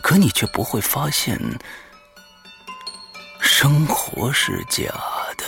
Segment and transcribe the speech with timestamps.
[0.00, 1.38] 可你却不会发现，
[3.40, 4.84] 生活是假
[5.36, 5.44] 的，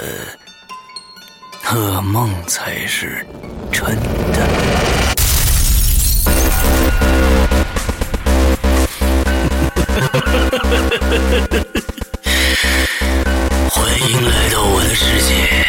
[1.65, 3.27] 噩梦才是
[3.71, 3.85] 真
[4.33, 4.47] 的。
[13.71, 15.67] 欢迎来到我的世界，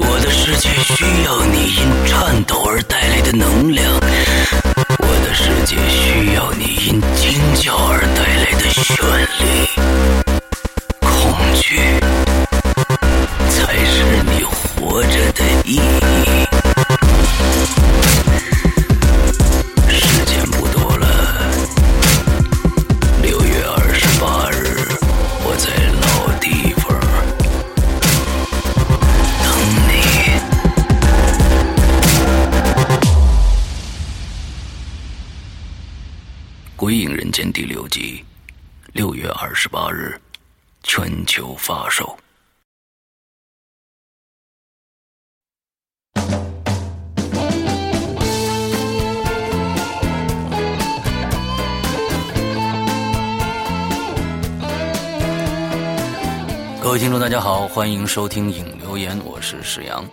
[0.00, 4.00] 我的世界需要你因颤抖而带来的能量。
[5.22, 8.82] 的世界需要你因惊叫而带来的绚
[9.38, 9.44] 丽，
[11.00, 11.10] 恐
[11.54, 11.78] 惧
[13.48, 15.80] 才是你活着的意义。
[37.52, 38.24] 《》第六集，
[38.92, 40.20] 六月二十八日，
[40.82, 42.18] 全球发售。
[56.80, 60.04] 各位听众，大家好，欢迎收听《影留言》，我是史阳。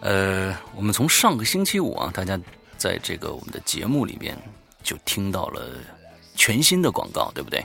[0.00, 2.40] 呃，我们从上个星期五啊，大家
[2.76, 4.36] 在这个我们的节目里边。
[4.82, 5.68] 就听到了
[6.40, 7.62] 全新的广告，对不对？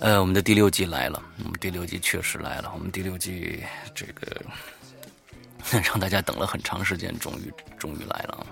[0.00, 2.72] 呃，我们的第六季来了，我们第六季确实来了。
[2.74, 3.62] 我们第六季
[3.94, 4.42] 这个
[5.86, 8.46] 让大家等了很长时间，终于终于来了。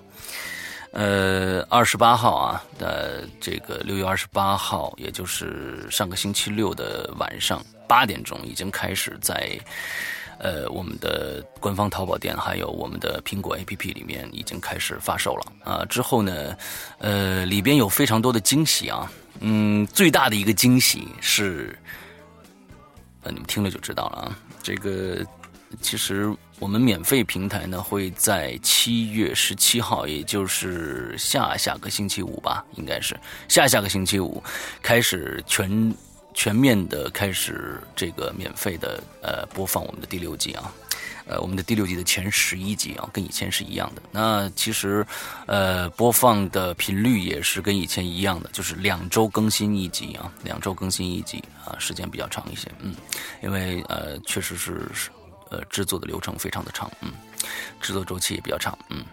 [0.92, 9.59] 呃，二十八号啊，呃，这个六月二十八号，也就是上个星期六的晚上八点钟，已经开始在。
[10.39, 15.84] 呃，我们的官方淘宝店还有我们的苹果 APP 里面已经开始发售了啊。
[15.87, 16.56] 之后呢，
[16.99, 19.11] 呃，里边有非常多的惊喜啊。
[19.41, 21.78] 嗯，最大的一个惊喜是，
[23.22, 24.39] 呃，你们听了就知道了啊。
[24.62, 25.25] 这个
[25.81, 33.19] 其实我们免费平台呢会在七月十七号，也就是下下个星期五吧，应该是
[33.49, 34.43] 下下个星期五
[34.83, 35.95] 开始全。
[36.34, 40.71] 全面的开始这个免费的呃播放我们的第六季啊，
[41.27, 44.03] 呃我们的第六季的前十一集啊，跟以前是一样的。
[44.11, 45.06] 那其实
[45.47, 52.95] 呃播放的频率也是跟以前一样的，就是两周更新一集啊，两周更新一集啊，时间比较长一些，嗯，
[53.43, 54.89] 因为呃确实是
[55.51, 57.12] 呃制作的流程非常的长，嗯，
[57.81, 59.05] 制作周期也比较长，嗯。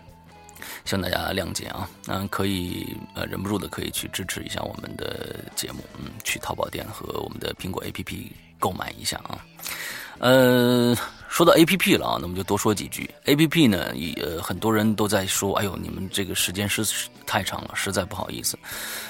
[0.85, 8.27] 希望大家谅解啊，嗯，可以呃忍不住的可以去支持一下我们的节目，嗯，去淘宝店和我们的苹果 APP
[8.59, 9.37] 购买一下啊。
[10.17, 10.95] 呃，
[11.29, 13.09] 说到 APP 了啊，那我们就多说几句。
[13.25, 16.83] APP 呢，也很多人都在说，哎呦，你们这个时间是
[17.25, 18.55] 太长了，实在不好意思。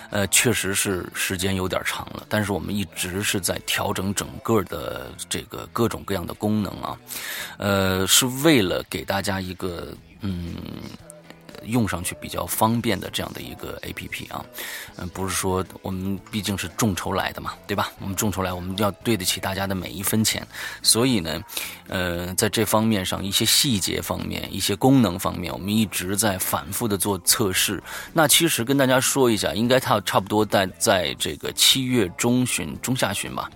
[0.10, 6.98] 呃，确实是时间有点长了，但是我们一直是在调整整个的这个各种各样的功能啊，
[7.58, 10.56] 呃，是为了给大家一个嗯。
[11.64, 14.44] 用上去比较方便的这样的一个 A P P 啊，
[14.98, 17.92] 嗯，不是说我们毕竟是众筹来的嘛，对吧？
[18.00, 20.46] 我们众筹来，我们要对得起大家的每一分钱，
[20.82, 21.42] 所以呢，
[21.88, 27.82] 呃，在这方面上一些细节方面、一些功能方面，我们一直在反复的做测试。
[28.14, 33.50] 那其实跟大家说一下，应该它差不多在在这个七月中旬、中下旬吧。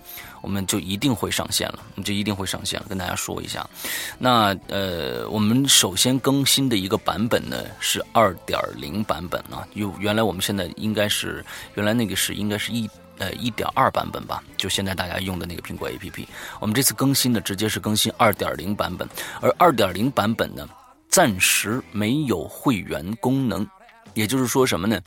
[0.46, 3.68] 我们就一定会上线了，我们就一定会上线了，跟大家说一下。
[4.16, 11.44] 那呃，我们首先更新的一个版本呢是二点零版本啊，有原来我们现在应该是
[11.74, 12.88] 原来那个是应该是一
[13.18, 16.24] 呃一点二版本吧，就现在大家用的那个苹果 APP。
[16.60, 19.08] 我们这次更新的直接是更新二点零版本，
[19.40, 20.68] 而二点零版本呢
[21.08, 23.66] 暂时没有会员功能，
[24.14, 25.00] 也就是说什么呢？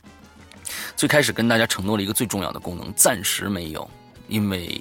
[0.96, 3.90] 最开始跟大家承诺了一个最重要的功能，暂时没有，
[4.28, 4.78] 因为。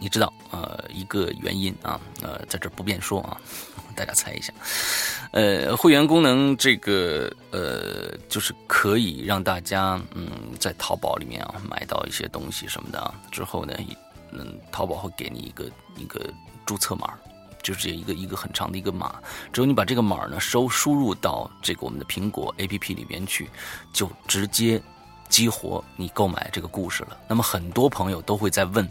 [0.00, 3.36] 你知道，呃，一个原因啊，呃，在这不便说啊，
[3.94, 4.50] 大家猜一下，
[5.32, 13.74] 呃，会员功能这个，呃，就是可以让大家，嗯，在淘宝里面啊买到一些东西什么的啊，之后呢，
[14.32, 16.32] 嗯，淘宝会给你一个一个
[16.64, 17.12] 注册码，
[17.62, 19.20] 就是一个一个很长的一个码，
[19.52, 23.50] 只有你把这个码呢收输入到这个我们的苹果 APP 里面去，
[23.92, 24.80] 就直接
[25.30, 27.16] 激活你购买这个故事了。
[27.26, 28.86] 那么很多朋友都会在问，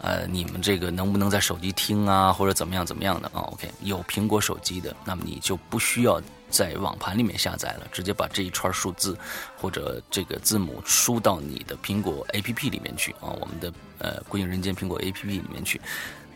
[0.00, 9.18] 呃，你们这个能不能在手机听啊，或者怎么样怎么样的啊？OK，有苹果手机的，那么你就不需要在网盘里面下载了，直接把这一串数字
[9.58, 15.80] 或者这个字母输到你的苹果 APP 里面去啊，我们的呃《归隐人间》苹果 APP 里面去，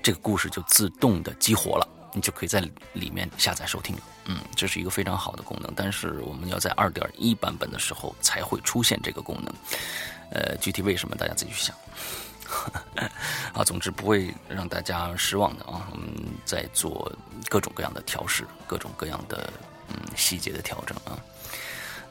[0.03, 1.89] 这个故事就自动的激活了。
[2.17, 2.61] 你就可以在
[2.93, 5.73] 里面下载收听了，嗯，这是一个非常好的功能。
[5.75, 9.53] 但是我们要在二点一版本的时候才会出现这个功能，
[10.31, 11.77] 呃，具体为什么大家自己去想。
[13.53, 15.89] 啊，总之不会让大家失望的啊。
[15.91, 16.09] 我们
[16.45, 17.11] 在做
[17.49, 19.53] 各种各样的调试，各种各样的
[19.89, 21.19] 嗯细节的调整啊。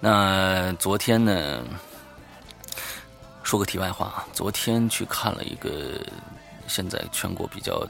[0.02, 1.64] 那昨天呢，
[3.42, 6.06] 说个题外话啊，昨天去看了一个
[6.68, 7.88] 现在全国比较。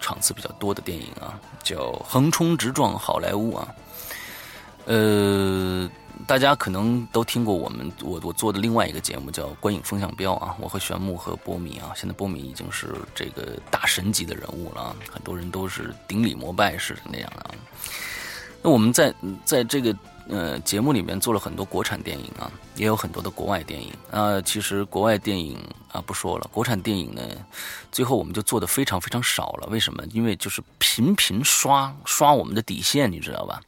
[0.00, 3.74] 场次比较多的电影啊，叫《横冲直撞好莱坞》啊，
[4.84, 5.88] 呃，
[6.26, 17.54] 大家可能都听过我们我我做的另外一个节目叫《观影风向标》啊，我和玄木和波米啊，现在波米已经是这个大神级的人物了啊，很多人都是顶礼膜拜似的那样的啊。
[18.62, 19.14] 那我们在
[19.44, 19.96] 在这个。
[20.28, 24.40] 呃，节目里面做了很多国产电影啊，也有很多的国外电影啊。
[24.40, 25.58] 其实国外电影
[25.92, 27.22] 啊不说了，国产电影呢，
[27.92, 29.68] 最后我们就做的非常非常少了。
[29.70, 30.02] 为什么？
[30.12, 33.60] 因为就是频频刷刷我们的底线，你知道吧？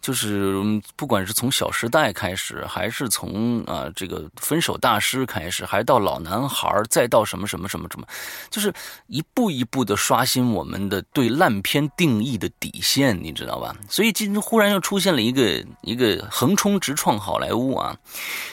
[0.00, 0.54] 就是
[0.96, 8.06] 不管是从《小时代》开始，还是从啊这个《分手大师》开始，还到《老男孩》，再到什么什么什么什么，
[8.48, 8.72] 就是
[9.08, 13.76] 一步一步的刷新我们的对烂片定义的底线，你知道吧？
[13.88, 17.96] 所以今天忽然又出现了一个一个横冲直撞好莱坞啊，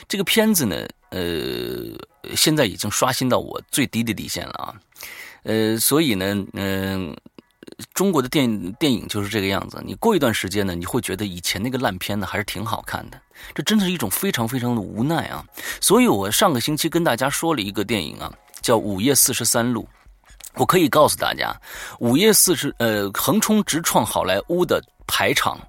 [0.07, 0.75] 这个片子呢，
[1.09, 4.75] 呃，现在已经刷新到我最低的底线了啊，
[5.43, 7.15] 呃，所以呢，嗯。
[7.93, 9.81] 中国的电电影就是这个样子。
[9.85, 13.21] 你过一段时间呢，你会觉得以前那个烂片呢还是挺好看的。
[13.53, 15.43] 这真的是一种非常非常的无奈啊！
[15.81, 18.31] 所以我上个星期跟大家说了一个电影啊，
[18.61, 19.83] 叫《午夜四十三路》。
[20.53, 21.51] 我可以告诉大家，
[21.99, 25.59] 《午夜四十》呃，横冲直撞好莱坞的排场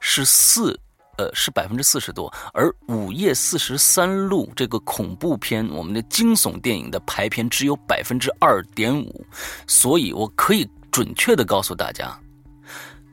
[0.00, 0.78] 是四
[1.18, 9.26] 呃是百分之四十多，而《午夜四十三路》这个恐怖片，我们的惊悚电影的排片只有百分之二点五。
[9.66, 10.66] 所以我可以。
[10.90, 12.06] 准确的告诉大家，《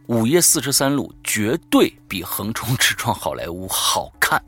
[0.07, 4.41] 午夜四十三路》绝对比《横冲直撞好莱坞》好看。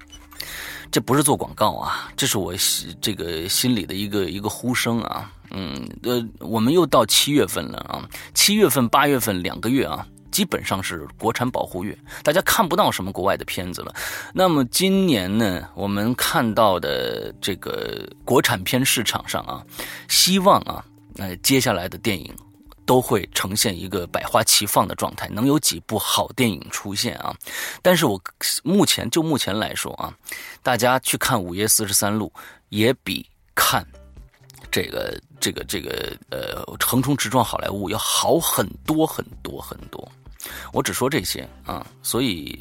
[0.92, 2.52] 这不是做广告啊，这是我
[3.00, 5.32] 这个心里的一个一个呼声啊。
[5.52, 13.94] 嗯，呃，我们又到七月份了啊，七月份、八月份两个月啊，基本上是国产保护月，大家看不到什么国外的片子了。
[14.34, 19.64] 那么今年呢，我们看到的这个国产片市场上啊，
[20.08, 20.84] 希望啊，
[21.18, 22.36] 呃，接下来的电影。
[22.90, 27.32] 都会呈现一个百花齐放的状态，能有几部好电影出现啊？
[27.84, 28.20] 但是我
[28.64, 30.12] 目前就目前来说啊，
[30.64, 32.34] 大家去看《午夜四十三路》
[32.70, 33.86] 也比看
[34.72, 40.12] 这个这个这个呃横冲直撞好莱坞要好很多很多很多。
[40.74, 42.60] 我只说这些啊，所以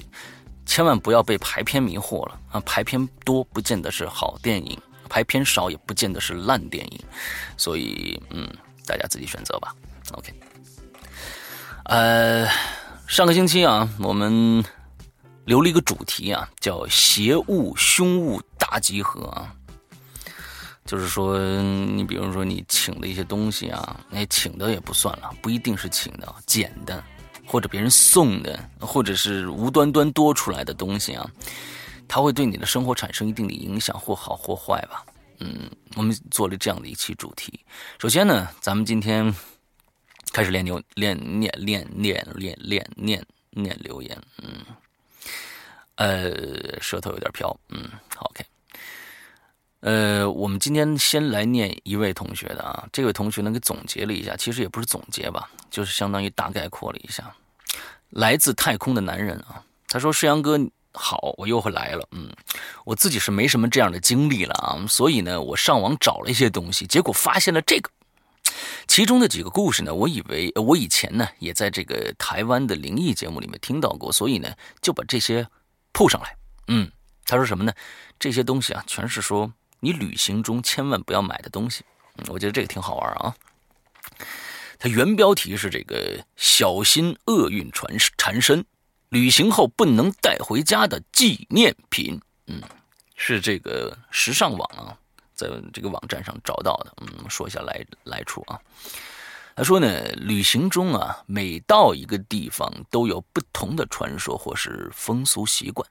[0.66, 2.60] 千万不要被排片迷惑了啊！
[2.66, 4.78] 排片多不见得是好电影，
[5.08, 7.00] 排片少也不见得是烂电影，
[7.56, 8.46] 所以嗯，
[8.84, 9.74] 大家自己选择吧。
[10.12, 10.32] OK，
[11.84, 12.48] 呃，
[13.06, 14.64] 上个星期啊，我们
[15.44, 19.54] 留了一个主题啊，叫“邪物凶物大集合”啊，
[20.86, 27.02] 就是说，你比如说你请的一些东西啊，那请的也不算了，不一定是请的，捡的，
[27.46, 31.30] 或者别人送的，或者是无端端多出来的东西啊，
[32.08, 35.04] 它会对你的生活产生一定的影响，或好或坏吧。
[35.40, 37.60] 嗯，我们做了这样的一期主题。
[37.98, 39.34] 首先呢，咱们今天。
[40.32, 44.64] 开始练牛练念练念练练念念留言，嗯，
[45.96, 48.44] 呃，舌头有点飘，嗯，OK，
[49.80, 57.34] 呃，我们今天先来念一位同学的啊，这位同学呢给总结了一下，其实也不是总结吧，就是相当于大概括了一下。
[58.10, 60.58] 来自太空的男人啊，他说：“世阳哥
[60.92, 62.30] 好，我又会来了，嗯，
[62.84, 67.90] 我自己是没什么这样的经历了啊，所以呢，我上网找了一些东西，结果发现了这个。”
[68.86, 75.46] 其中的几个故事呢，我以为我以前呢也在这个台湾的灵异节目里面听到过，所以呢就把这些
[75.92, 76.36] 铺上来。
[76.68, 76.90] 嗯，
[77.24, 77.72] 他说什么呢？
[78.18, 81.84] 这些东西啊，全是说你旅行中千万不要买的东西。
[82.16, 83.34] 嗯，我觉得这个挺好玩啊。
[84.78, 88.64] 它原标题是这个“小心厄运传缠身，
[89.08, 92.20] 旅行后不能带回家的纪念品”。
[92.46, 92.62] 嗯，
[93.16, 94.98] 是这个时尚网啊。
[95.38, 98.60] 在这个网站上找到的，嗯，说一下来来处啊。
[99.54, 105.88] 他说呢，旅行中啊，每到一个地方都有不同的传说或是风俗习惯。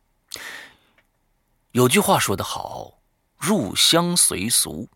[1.71, 2.99] 有句话说得好，
[3.37, 4.89] 入乡随俗。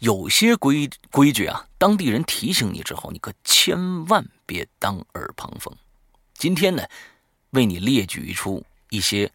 [0.00, 5.74] 有些规规矩啊，当地人提醒你之后，你可千万别当耳旁风。
[6.34, 6.82] 今天呢，
[7.50, 9.30] 为你列举一出一些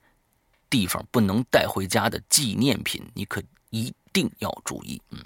[0.69, 5.01] 地方不能带回家的纪念品，你可一定要注意。
[5.09, 5.25] 嗯，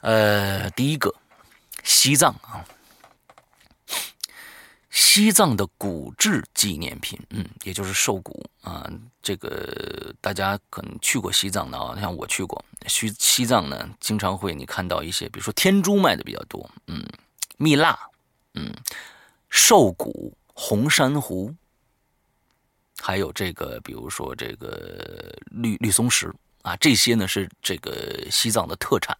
[0.00, 1.14] 呃，第一个，
[1.82, 2.64] 西藏啊。
[4.90, 8.88] 西藏的骨质纪念品，嗯，也就是兽骨啊，
[9.22, 17.04] 这个大家可能去过西藏的啊，像我去过西西藏呢，经常会你看到一些，比如说天珠卖的比较多，嗯，
[17.58, 17.96] 蜜蜡，
[18.54, 18.72] 嗯，
[19.48, 21.54] 兽骨、红珊瑚，
[23.00, 26.32] 还有这个，比如说这个绿绿松石
[26.68, 29.16] 啊，这些呢是这个西藏的特产。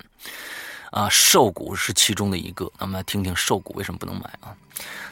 [0.90, 2.70] 啊，兽骨是其中的一个。
[2.78, 4.56] 那么，听听兽骨为什么不能买啊？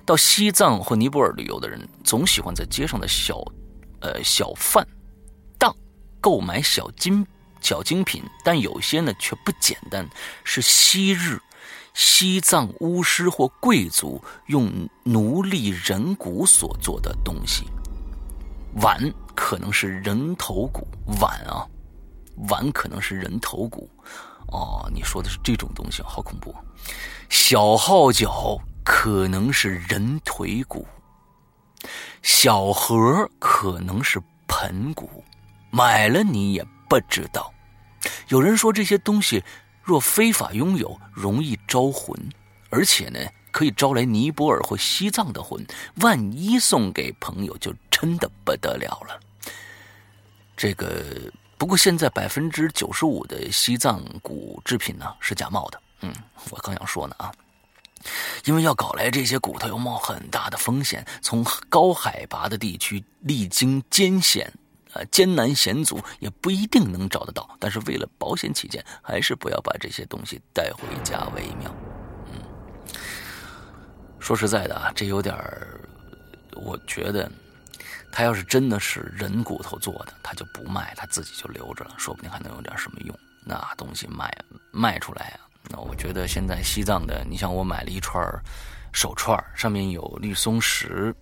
[0.05, 3.43] 到西藏或尼泊尔旅游的人，总喜欢在街上的小，
[4.01, 4.87] 呃，小贩
[5.59, 5.77] 档
[6.19, 7.27] 购买小精
[7.61, 10.09] 小精品，但有些呢却不简单，
[10.45, 11.39] 是昔日
[11.93, 17.65] 西藏巫师或贵族用奴隶人骨所做的东西。
[18.81, 18.99] 碗
[19.35, 20.87] 可能是人头骨，
[21.21, 21.69] 碗啊，
[22.49, 23.91] 碗可能是人头骨。
[24.49, 26.55] 哦，你说的是这种东西，好恐怖！
[27.29, 30.87] 小号角可能是人腿骨，
[32.23, 35.25] 小盒可能是盆骨，
[35.73, 37.53] 买了你也不知道。
[38.29, 39.43] 有人说这些东西
[39.83, 42.17] 若非法拥有，容易招魂，
[42.71, 43.19] 而且呢，
[43.51, 45.67] 可以招来尼泊尔或西藏的魂。
[45.97, 49.21] 万一送给朋友，就真的不得了了。
[50.57, 51.05] 这个。
[51.59, 56.13] 不过现在百分之九十五的西藏骨制品呢是假冒的，嗯，
[56.51, 57.33] 我刚想说呢啊，
[58.45, 64.53] 因为要搞来这些骨头要冒很大的风险，从高海拔的地区历经艰险，
[64.93, 67.49] 呃艰难险阻也不一定能找得到。
[67.59, 71.75] 但是为了保险起见，还是不要把这些东西带回家为妙。
[72.35, 72.43] 嗯，
[74.21, 75.81] 说实在的啊，这有点儿，
[76.55, 77.33] 我觉得。
[78.17, 83.15] 他要是真的是人骨头做的，他就不卖，他自己就留着了，说不定还能有点什么用。
[83.45, 84.35] 那东西卖
[84.73, 88.27] 卖出来啊，那我觉得现在西藏的，你像我买了一串
[88.91, 91.15] 手串，上面有绿松石，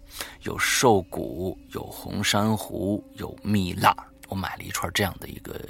[0.42, 3.92] 有兽骨，有红珊瑚，有蜜蜡，
[4.28, 5.60] 我买了一串这样的一个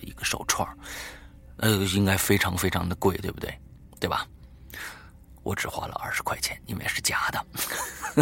[0.00, 0.68] 一个手串，
[1.58, 3.56] 呃，应该非常非常的贵，对不对？
[4.00, 4.26] 对吧？
[5.44, 7.46] 我只花了二十块钱，因为是假的，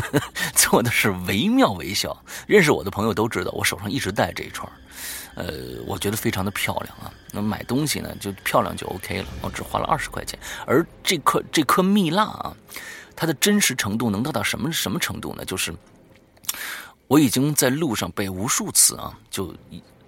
[0.55, 2.15] 做的是惟妙惟肖。
[2.47, 4.71] 认识我的朋友都知道，我手上一直戴这一串
[5.35, 7.11] 呃，我觉得非常的漂亮啊。
[7.31, 9.29] 那买东西呢，就漂亮就 OK 了。
[9.41, 12.55] 我只花了二十块钱，而这颗这颗蜜蜡啊，
[13.17, 15.45] 它的真实程度能达到什么什么程度呢？
[15.45, 15.73] 就是
[17.07, 19.55] 我已经在路上被无数次啊，就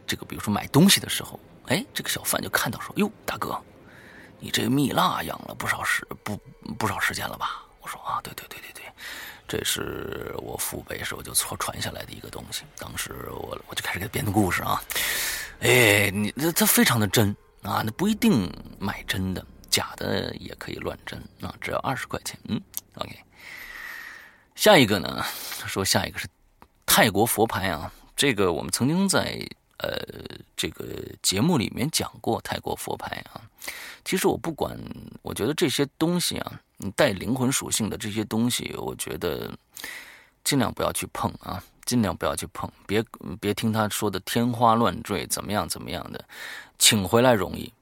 [0.06, 3.56] 这个比如说买东西的时候，哎，这个小贩就看到说，哟，大哥。
[4.38, 6.36] 你这蜜蜡养了不少时不
[6.78, 7.62] 不少时间了吧？
[7.80, 8.82] 我说啊，对对对对对，
[9.46, 12.64] 这是我父辈时候就错传下来的一个东西。
[12.78, 14.82] 当时我我就开始给他编的故事啊，
[15.60, 22.38] 哎，你这它非常的真啊，那不一定买真的，假的也可以乱真啊，只要二十块钱。
[22.48, 22.60] 嗯
[22.96, 23.18] ，OK。
[24.54, 25.24] 下一个呢，
[25.66, 26.26] 说下一个是
[26.86, 29.46] 泰国佛牌啊，这个我们曾经在
[29.84, 30.86] 呃这个
[31.22, 33.40] 节目里面讲过泰国佛牌啊。
[34.04, 34.78] 其实我不管，
[35.22, 39.50] 我觉得这些东西啊，你带灵魂属性的这些东西，我觉得
[40.42, 43.02] 尽量不要去碰啊，尽量不要去碰，别
[43.40, 46.22] 别听他说的天花乱坠，怎么样怎么样的，
[46.78, 47.72] 请回来容易，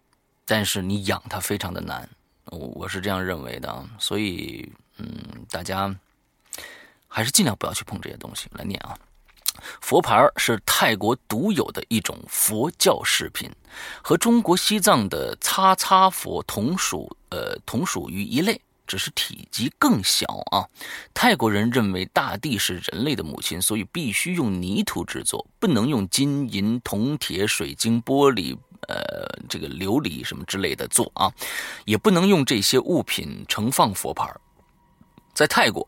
[0.46, 2.08] 但是你养它非常的难，
[2.46, 5.06] 我我是这样认为的啊，所以嗯，
[5.50, 5.92] 大家
[7.08, 8.96] 还是尽量不要去碰这些东西来念啊。
[9.80, 13.50] 佛牌是泰国独有的一种佛教饰品，
[14.02, 20.66] 和中国西藏的擦擦佛同属，呃，同属于一类，只是体积更小啊。
[21.14, 28.56] 泰国人认为大地是人类的母亲，所以必须用泥土制作，不能用金银铜铁水晶玻璃，
[28.88, 31.30] 呃，这个琉璃什么之类的做啊，
[31.84, 34.28] 也不能用这些物品盛放佛牌。
[35.34, 35.86] 在泰国，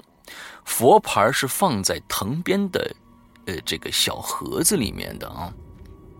[0.64, 2.94] 佛牌是放在藤边的。
[3.46, 5.52] 呃，这个小盒子里面的啊，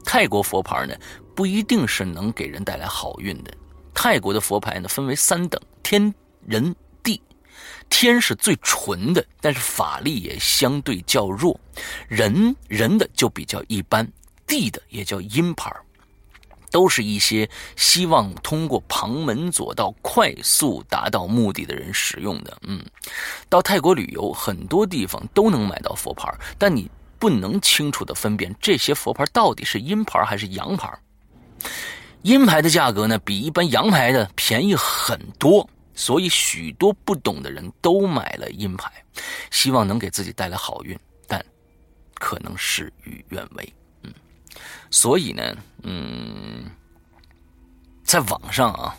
[0.05, 0.95] 泰国佛牌呢，
[1.35, 3.53] 不一定是能给人带来好运的。
[3.95, 6.15] 泰国的佛牌呢，分为三等：天、
[6.47, 7.21] 人、地。
[7.89, 11.57] 天是最纯的，但是法力也相对较弱；
[12.09, 14.07] 人人的就比较一般，
[14.47, 15.73] 地的也叫阴牌，
[16.71, 22.59] 都是一些希望通过旁门左道快速达到目的的人使用的。
[22.63, 22.85] 嗯，
[23.49, 26.29] 到泰国旅游，很多地方都能买到佛牌，
[26.59, 26.91] 但你。
[27.25, 30.93] 不能清楚的分辨这些佛牌到底是阴牌还是阳牌，
[32.21, 38.93] 阴牌的价格呢，比一般阳牌的便宜很多，所以许多不懂的人都买了阴牌，
[39.51, 40.95] 希望能给自己带来好运，
[41.27, 41.43] 但
[42.17, 43.73] 可能事与愿违。
[44.03, 44.13] 嗯，
[44.91, 46.71] 所以呢，嗯，
[48.05, 48.95] 在网上啊，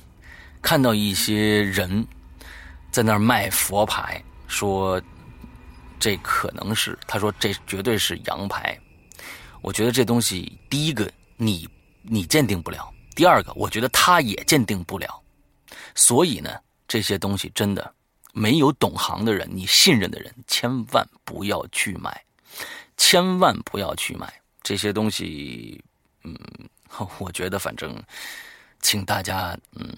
[0.63, 2.03] 看到一些人
[2.89, 5.00] 在那儿卖佛牌，说
[6.05, 8.79] 这可能是，他说这绝对是羊牌。
[9.63, 11.67] 我觉得这东西，第一个你
[12.03, 12.93] 你鉴定不了。
[13.15, 15.19] 第二个，我觉得他也鉴定不了，
[15.95, 17.91] 所以呢，这些东西真的
[18.33, 22.24] 没有懂行的人，你信任的人，千万不要去买，
[22.97, 24.31] 千万不要去买
[24.62, 25.83] 这些东西。
[26.21, 26.38] 嗯，
[27.17, 28.00] 我觉得反正，
[28.79, 29.91] 请大家嗯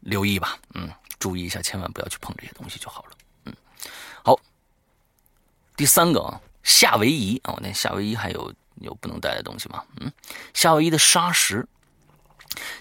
[0.00, 3.11] 留意吧，嗯，注意一下，千万不要去碰这些东西就好了。
[5.82, 9.82] 第三个啊，夏威夷啊，那夏威夷还有有不能带的东西吗？
[9.98, 10.12] 嗯，
[10.54, 11.66] 夏威夷的砂石。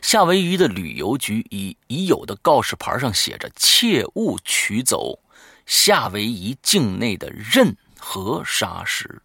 [0.04, 5.18] 夏威夷的旅游局已已有的告示牌上写着：“切勿取走
[5.66, 9.20] 夏威夷境内的任何砂石。”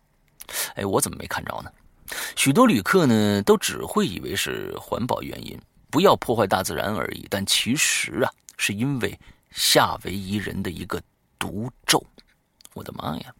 [0.74, 1.70] 哎，我怎么没看着呢？
[2.34, 7.26] 许多旅客呢都只会以为是环保原因，不要破坏大自然而已。
[7.28, 10.98] 但其实啊，是因为夏威夷人的一个
[11.38, 12.02] 毒咒。
[12.72, 13.34] 我的妈呀！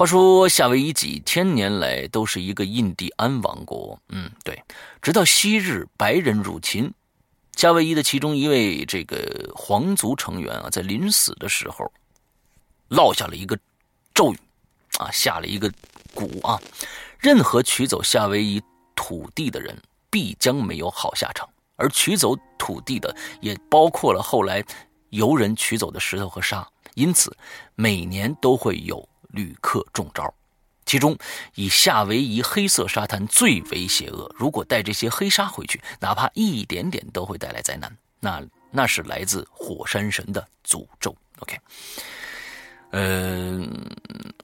[0.00, 4.00] 话说，夏威夷几千年来都是一个印第安王国。
[4.08, 4.64] 嗯，对，
[5.02, 6.90] 直到昔日白人入侵，
[7.54, 11.92] 夏威夷的其中一位这个皇族成员啊，在临死的时候，
[12.88, 13.58] 落下了一个
[14.14, 14.38] 咒语，
[14.98, 15.70] 啊，下了一个
[16.14, 16.58] 蛊啊，
[17.18, 18.62] 任何取走夏威夷
[18.96, 19.78] 土地的人，
[20.08, 21.46] 必将没有好下场。
[21.76, 24.64] 而取走土地的，也包括了后来
[25.10, 26.66] 游人取走的石头和沙。
[26.94, 27.36] 因此，
[27.74, 29.06] 每年都会有。
[29.32, 30.32] 旅客中招，
[30.86, 31.16] 其中
[31.54, 34.32] 以夏威夷黑色沙滩最为邪恶。
[34.36, 37.96] 如果带这些黑沙回去，哪怕一点点都会带来灾难。
[38.18, 41.14] 那那是来自火山神的诅咒。
[41.38, 41.58] OK，
[42.90, 43.68] 嗯，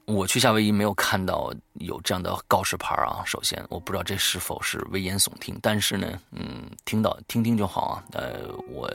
[0.05, 3.21] 我去夏威夷没有看到有这样的告示牌啊。
[3.25, 8.03] 首先，我不知道这是否是危言耸听，但是呢，嗯，听到听听就好啊。
[8.13, 8.89] 呃，我。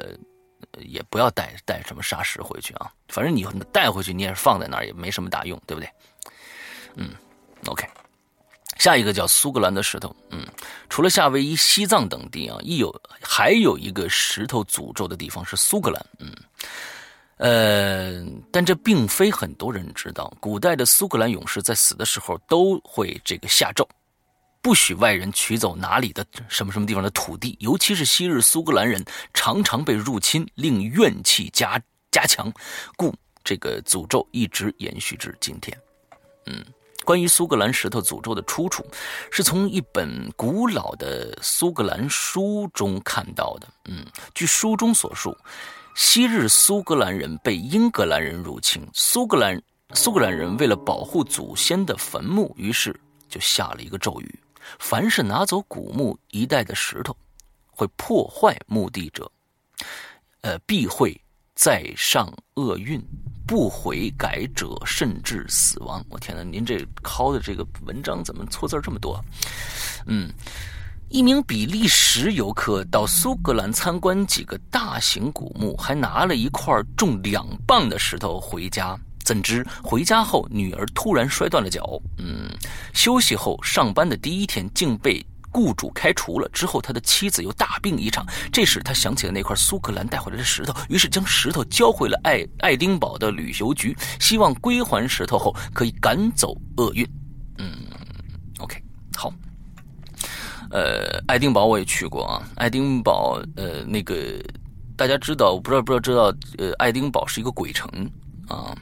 [0.78, 5.90] 也不要带带什么砂石回去啊，反正你带回去，你也是放在那儿，也没什么大用，对不对？
[6.96, 7.10] 嗯
[7.66, 7.86] ，OK。
[8.78, 10.46] 下一个叫苏格兰的石头，嗯，
[10.88, 16.34] 除了夏威夷、西藏等地啊，亦有还有一个石头诅咒的地方是苏格兰，嗯，
[17.36, 23.86] 呃，但这并非很多人知道，古代的苏格兰勇士在死的时候都会这个下咒。
[24.62, 32.50] 不许外人取走哪里的什么什么地方的土地，尤其是昔日苏格兰人常常被入侵，令怨气加加强，
[32.96, 35.76] 故这个诅咒一直延续至今天。
[36.46, 36.64] 嗯，
[37.04, 38.86] 关于苏格兰石头诅咒的出处，
[39.32, 43.66] 是从一本古老的苏格兰书中看到的。
[43.86, 45.36] 嗯，据书中所述，
[45.96, 49.60] 昔日苏格兰人被英格兰人入侵，苏格兰
[49.94, 52.98] 苏格兰人为了保护祖先的坟墓，于是
[53.28, 54.38] 就下了一个咒语。
[54.78, 57.16] 凡是拿走古墓一带的石头，
[57.70, 59.30] 会破坏墓地者，
[60.42, 61.18] 呃，必会
[61.54, 63.00] 再上厄运；
[63.46, 66.04] 不悔改者，甚至死亡。
[66.08, 69.22] 我天哪，您这抄的这个文章怎么错字这么多？
[70.06, 70.32] 嗯，
[71.08, 78.98] 一名比利时游客到苏格兰参观几个大型古墓，还拿了一块重两磅的石头回家。
[79.24, 82.00] 怎知回家后，女儿突然摔断了脚。
[82.18, 82.48] 嗯，
[82.92, 86.48] 休息后上班的第一天，竟被雇主开除了。
[86.48, 88.26] 之后，他的妻子又大病一场。
[88.52, 97.06] 这时，他想起了那块苏格兰带回来的石头，于是将石头交回了爱爱丁堡的旅游局，希望归还石头后可以赶走厄运。
[97.58, 97.70] 嗯
[98.58, 98.82] ，OK，
[99.16, 99.32] 好。
[100.70, 102.42] 呃，爱丁堡我也去过啊。
[102.56, 104.42] 爱丁堡，呃，那个
[104.96, 108.10] 大家知道，我不知道不知道知道，呃，爱丁堡是一个鬼城
[108.48, 108.74] 啊。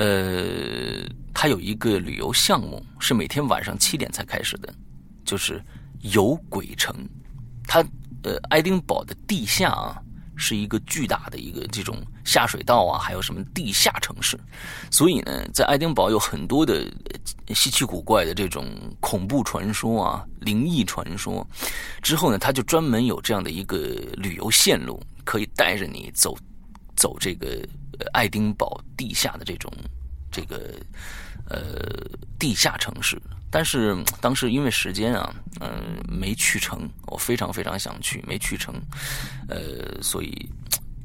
[0.00, 4.72] 呃它有一个旅游项目，是每天晚上七点才开始的，
[5.26, 5.62] 就是
[6.00, 6.96] 游鬼城。
[7.68, 7.84] 它
[8.22, 10.00] 呃，爱丁堡的地下啊，
[10.36, 14.40] 是一个巨大的一个这种下水道啊，还有什么地下城市。
[14.90, 16.90] 所以呢，在爱丁堡有很多的
[17.54, 18.66] 稀奇古怪的这种
[19.00, 21.46] 恐怖传说啊、灵异传说。
[22.00, 23.76] 之后呢，他就专门有这样的一个
[24.14, 26.34] 旅游线路，可以带着你走
[26.96, 27.46] 走这个。
[28.12, 29.72] 爱丁堡地下的这种
[30.30, 30.74] 这个
[31.48, 31.84] 呃
[32.38, 36.88] 地下城市，但是当时因为时间啊，嗯，没去成。
[37.06, 38.74] 我非常非常想去，没去成，
[39.48, 40.48] 呃，所以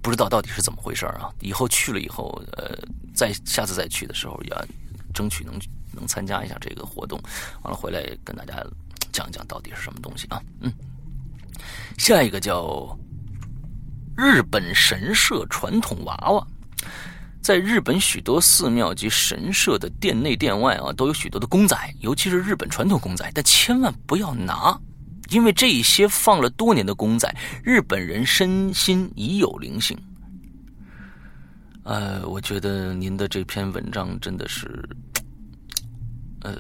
[0.02, 1.30] 不知道到底是怎么回事啊。
[1.40, 2.78] 以后去了以后，呃，
[3.14, 4.66] 再下次再去的时候，要
[5.14, 5.60] 争取能
[5.92, 7.20] 能参加一下这个活动，
[7.64, 8.64] 完了回来跟大家
[9.12, 10.40] 讲一讲到底是什么东西啊。
[10.62, 10.72] 嗯，
[11.98, 12.96] 下一个叫
[14.16, 16.48] 日本神社传统娃娃。
[17.46, 24.76] 在日本许多寺庙及神社的殿内殿外啊，都有许多的公仔，尤其是日本传统公仔，但千万不要拿，
[25.30, 27.32] 因为这些放了多年的公仔，
[27.64, 29.96] 日本人身心已有灵性。
[31.84, 34.84] 呃，我觉得您的这篇文章真的是，
[36.42, 36.56] 呃，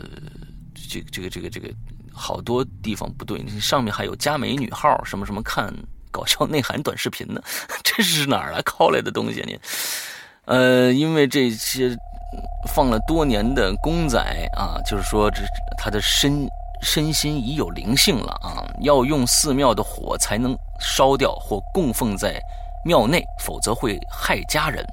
[0.76, 1.74] 这个这个这个这个
[2.14, 5.74] 好多地方不对，上面还有加美女号什么什么看
[6.12, 7.42] 搞笑内涵短视频呢，
[7.84, 9.60] 这是哪儿来拷来的东西您？
[10.46, 11.98] 呃，因为这些
[12.68, 14.20] 放了多年的公仔
[14.54, 15.42] 啊，就是说这
[15.78, 16.48] 他的身
[16.82, 22.40] 身心已有灵性了啊，要用寺庙的火才能烧掉或供奉在
[22.84, 24.86] 庙内，否则会害家人。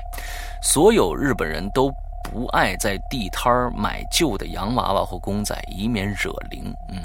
[0.62, 6.74] 所有日本人都不爱在地摊买旧的洋娃娃或公仔，以免惹灵。
[6.88, 7.02] 嗯，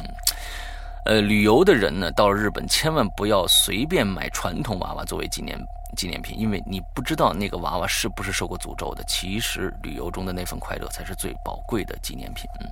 [1.07, 5.57] 呃，旅游的人呢，到日本千万不要随便买传统娃娃作为纪念。
[5.95, 9.01] 纪念品，因为你不知道那个娃娃是不是受过诅咒的。
[9.05, 12.45] 其实旅游中的那份快乐才是最宝贵的纪念品。
[12.59, 12.69] 嗯，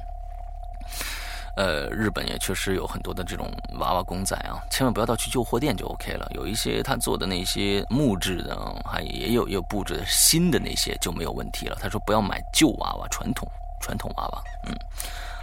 [1.56, 6.30] 呃，日本也确实有很多的这种娃娃公仔啊，千万不要到去旧货店就 OK 了。
[6.36, 11.78] 有一些他做的那些木质的，还也有有布置的新的那些就没有问题了。
[11.80, 13.48] 他说不要买旧娃娃，传统
[13.80, 14.44] 传统娃娃。
[14.68, 14.76] 嗯，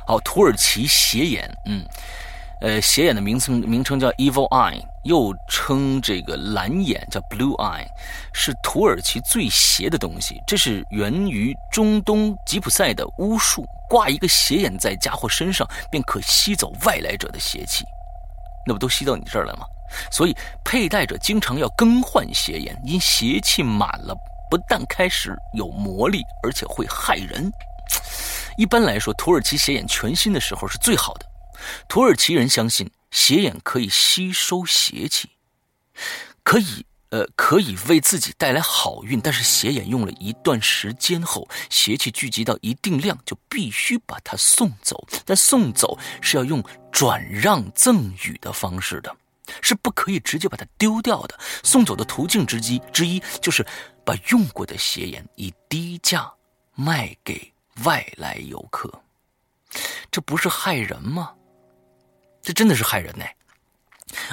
[0.07, 1.83] 好，土耳其斜眼，嗯。
[2.63, 7.85] 呃，斜眼的名称名称叫 Evil Eye，又称这个蓝眼叫 Blue Eye，
[8.33, 10.41] 是土耳其最邪的东西。
[10.47, 17.85] 这是源于中东吉普赛的巫术，挂一个斜眼在家伙身上，便可吸走外来者的邪气。
[18.65, 19.67] 那不都吸到你这儿了吗？
[20.09, 24.15] 所以佩戴者经常要更换斜眼，因邪气满了，
[24.49, 27.53] 不但开始有魔力，而且会害人。
[28.57, 31.27] 一般来说，土耳其斜眼全新的时候是最好的。
[31.89, 35.31] 土耳其人相信邪眼可以吸收邪气，
[36.43, 39.21] 可以呃可以为自己带来好运。
[39.21, 45.07] 但是邪眼用了一段时间后，邪气聚集到一定量，就必须把它送走。
[45.25, 49.15] 但送走是要用转让赠与的方式的，
[49.61, 51.39] 是不可以直接把它丢掉的。
[51.63, 53.67] 送走的途径之一之一就是
[54.05, 56.33] 把用过的邪眼以低价
[56.75, 57.53] 卖给
[57.85, 58.91] 外来游客，
[60.11, 61.33] 这不是害人吗？
[62.43, 63.25] 这真的是害人呢！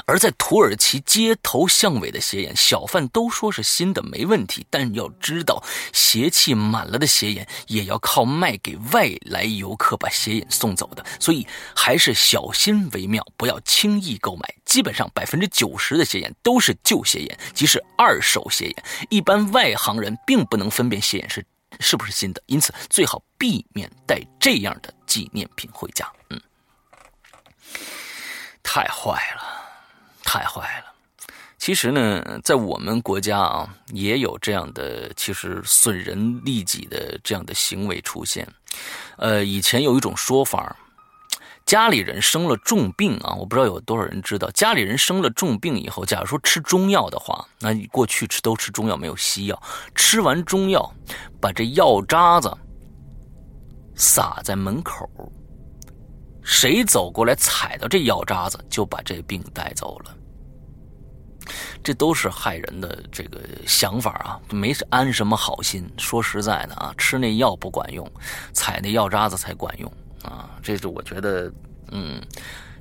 [0.06, 4.66] 而在土耳其街头巷尾的斜眼，小贩都说是新的，没问题。
[4.70, 14.54] 但要知道，邪气满了的斜眼也要靠卖给外来游客把斜眼送走的，所以还是小心为妙，不要轻易购买。
[14.66, 18.84] 基本上百分之九十的斜眼都是旧斜眼，即是二手斜眼。
[19.10, 21.46] 一般外行人并不能分辨斜眼是
[21.80, 26.06] 是不是新的，因此最好避免带这样的纪念品回家。
[26.32, 26.42] 嗯。
[28.72, 29.42] 太坏了，
[30.24, 30.94] 太坏了！
[31.58, 38.48] 其实呢，在我们国家啊，也有这样的其实损人利己的这样的行为出现。
[39.18, 40.76] 呃，以前有一种说法，
[41.66, 49.60] 家里人生了重病啊，我不知道有多少人知道，家里人生了重病以后，假如说吃中药的话，那你过去吃都吃中药，没有西药，
[49.96, 50.94] 吃完中药，
[51.42, 52.56] 把这药渣子
[53.96, 55.10] 撒在门口。
[56.50, 60.16] 谁走过来踩到这药渣子，就把这病带走了。
[61.84, 65.88] 这都是害人的这个想法啊，没安什么好心。
[66.00, 68.12] 说实在的啊，吃那药不管用，
[68.52, 69.92] 踩那药渣子才管用
[70.24, 70.50] 啊。
[70.64, 71.54] 这是我觉得，
[71.92, 72.20] 嗯，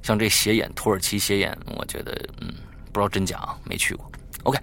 [0.03, 2.49] 像这斜眼土耳其斜眼，我觉得，嗯，
[2.91, 4.11] 不知道真假啊，没去过。
[4.45, 4.59] OK，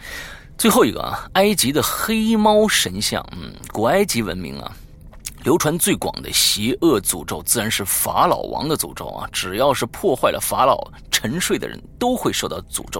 [0.58, 4.76] 最后一个啊，埃及的黑猫神像，嗯，古埃及文明啊。
[5.46, 9.30] 流传最广的邪恶诅咒，自然是法老王的诅咒啊！
[9.32, 10.76] 只要是破坏了法老
[11.12, 13.00] 沉睡的人，都会受到诅咒。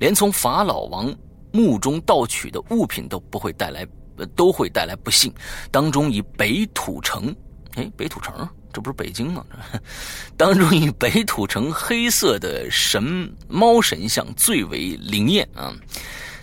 [0.00, 1.14] 连从法老王
[1.52, 3.86] 墓中盗取的物品都不会带来，
[4.34, 5.32] 都会带来不幸。
[5.70, 7.32] 当中以北土城，
[7.76, 9.46] 哎，北土城，这不是北京吗？
[10.36, 15.72] 当中以北土城黑色的神猫神像最为灵验啊！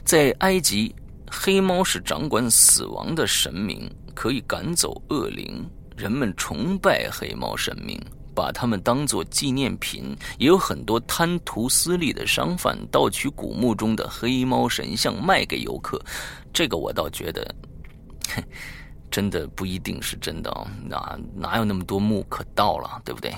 [0.05, 0.95] 在埃及，
[1.29, 3.93] 黑猫是掌管死亡的神明。
[4.11, 7.99] 可以赶走恶灵，人们崇拜黑猫神明，
[8.35, 10.15] 把它们当做纪念品。
[10.37, 16.01] 也有很多贪图私利的商贩盗取古墓中的黑猫神像卖给游客。
[16.53, 17.55] 这个我倒觉得，
[19.09, 20.49] 真的不一定是真的！
[20.83, 23.33] 哪哪有那么多墓可盗了，对不对？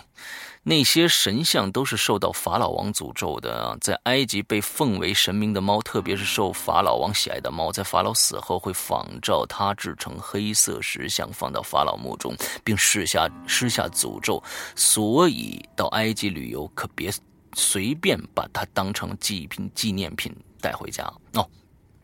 [0.66, 14.42] 那些神像都是受到法老王诅咒的，在埃及被奉为神明的猫，特别是受法老王喜爱的猫，在法老死后会仿照他制成黑色石像，放到法老墓中，并施下施下诅咒。
[14.74, 17.12] 所以到埃及旅游可别
[17.56, 21.46] 随便把它当成祭品纪念品带回家哦。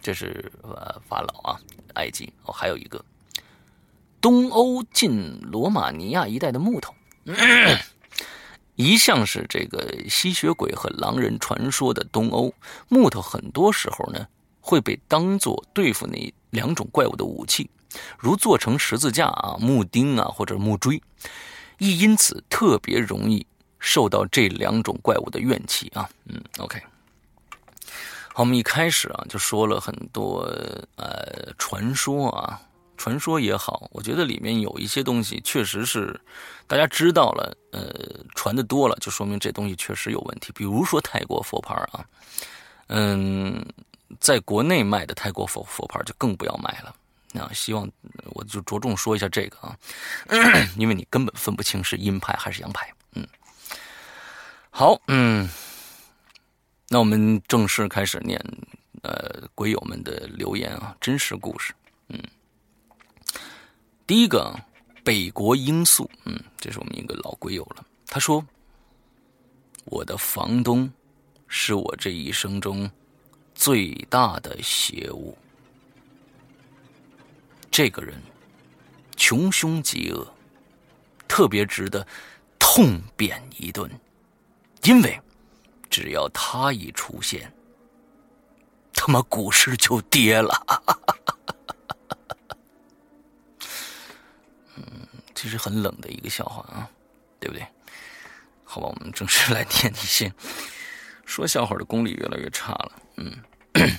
[0.01, 1.59] 这是呃法老啊，
[1.93, 3.03] 埃及哦，还有一个
[4.19, 6.93] 东欧近罗马尼亚一带的木头，
[8.79, 12.53] 一向是这个吸血鬼和狼人传说的东欧
[12.87, 14.25] 木头，很多时候呢
[14.61, 17.69] 会被当做对付那两种怪物的武器，
[18.17, 21.03] 如做成十字架啊、木钉啊或者木锥，
[21.77, 23.45] 亦因此特别容易
[23.79, 26.09] 受到这两种怪物的怨气啊。
[26.27, 26.81] 嗯，OK。
[28.33, 30.39] 好，我们一开始啊就说了很多
[30.95, 32.61] 呃传说啊，
[32.99, 36.19] 传说也好，我觉得里面有一些东西确实是
[36.67, 37.89] 大家知道了，呃，
[38.35, 40.51] 传的多了，就说明这东西确实有问题。
[40.53, 42.05] 比如说泰国佛牌啊，
[42.87, 43.65] 嗯，
[44.19, 46.93] 在国内卖的泰国佛佛牌就更不要买了。
[47.39, 47.89] 啊，希望
[48.31, 49.77] 我就着重说一下这个啊，
[50.77, 52.93] 因为你根本分不清是阴牌还是阳牌。
[53.13, 53.25] 嗯，
[54.69, 55.49] 好，嗯。
[56.91, 58.43] 那我们正式开始念，
[59.03, 61.71] 呃，鬼友们的留言啊，真实故事。
[64.09, 64.59] 第一个，
[65.03, 67.85] 北国罂粟，嗯，这是我们一个老鬼友了。
[68.07, 68.43] 他说
[69.85, 70.91] ：“我的房东
[71.47, 72.89] 是我这一生中
[73.53, 75.37] 最大的邪物。
[77.69, 78.19] 这个人
[79.15, 80.27] 穷凶极恶，
[81.27, 82.03] 特别值得
[82.57, 83.87] 痛扁一顿，
[84.85, 85.21] 因为。”
[85.87, 87.51] 只要他一出现，
[88.93, 90.65] 他妈股市就跌了。
[95.39, 96.89] 其实很冷的一个笑话啊，
[97.39, 97.65] 对不对？
[98.65, 100.33] 好吧，我们正式来念一些。
[101.25, 102.91] 说笑话的功力越来越差了。
[103.15, 103.37] 嗯，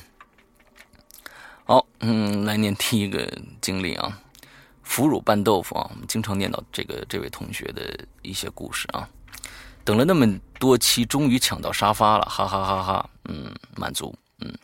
[1.65, 3.27] 好，嗯，来念第一个
[3.63, 4.21] 经历啊，
[4.83, 9.09] 腐乳拌豆腐啊，我们经常念到这个这位同学的一些故事啊。
[9.83, 13.11] 等了那么多期，终于抢到沙发了，哈哈哈哈！
[13.25, 14.15] 嗯，满足。
[14.41, 14.55] 嗯，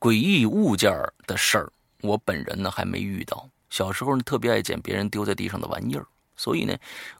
[0.00, 0.92] 诡异物件
[1.28, 3.48] 的事儿，我本人呢还没遇到。
[3.70, 6.04] 小时候呢，特别爱捡别人丢在地上的玩意儿，
[6.36, 6.76] 所以呢，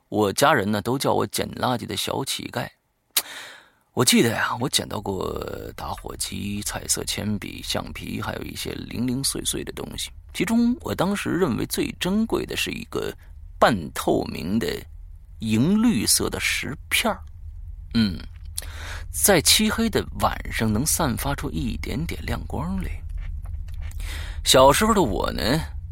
[0.09, 2.68] 我家人呢都叫我捡垃圾的小乞丐。
[3.92, 5.40] 我记得呀，我捡到过
[5.77, 10.11] 打火机、彩色铅笔、橡皮，还有一些零零碎碎的东西。
[10.33, 13.14] 其中，我当时认为最珍贵的是一个
[13.57, 14.66] 半透明的
[15.38, 17.20] 银绿色的石片儿。
[17.94, 18.18] 嗯，
[19.12, 22.90] 在漆黑的晚上能散发出一点点亮光来。
[24.44, 25.42] 小时候的我呢，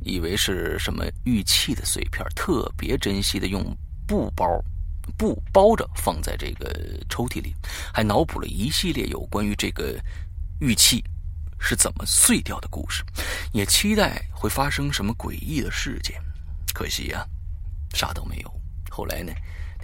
[0.05, 3.65] 以为是什么玉器的碎片，特别珍惜的用
[4.07, 4.47] 布包
[5.17, 6.71] 布包着放在这个
[7.09, 7.55] 抽屉里，
[7.93, 9.99] 还脑补了一系列有关于这个
[10.61, 11.03] 玉器
[11.59, 13.03] 是怎么碎掉的故事，
[13.53, 16.21] 也期待会发生什么诡异的事件。
[16.73, 17.27] 可惜呀，
[17.95, 18.61] 啥都没有。
[18.91, 19.33] 后来呢？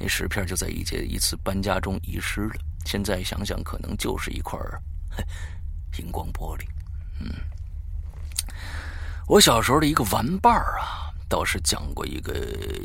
[0.00, 2.54] 那石片就在一节一次搬家中遗失了。
[2.84, 4.56] 现在想想，可能就是一块
[5.98, 6.62] 荧光玻璃。
[7.18, 7.28] 嗯，
[9.28, 12.34] 我小时候的一个玩伴儿啊，倒是讲过一个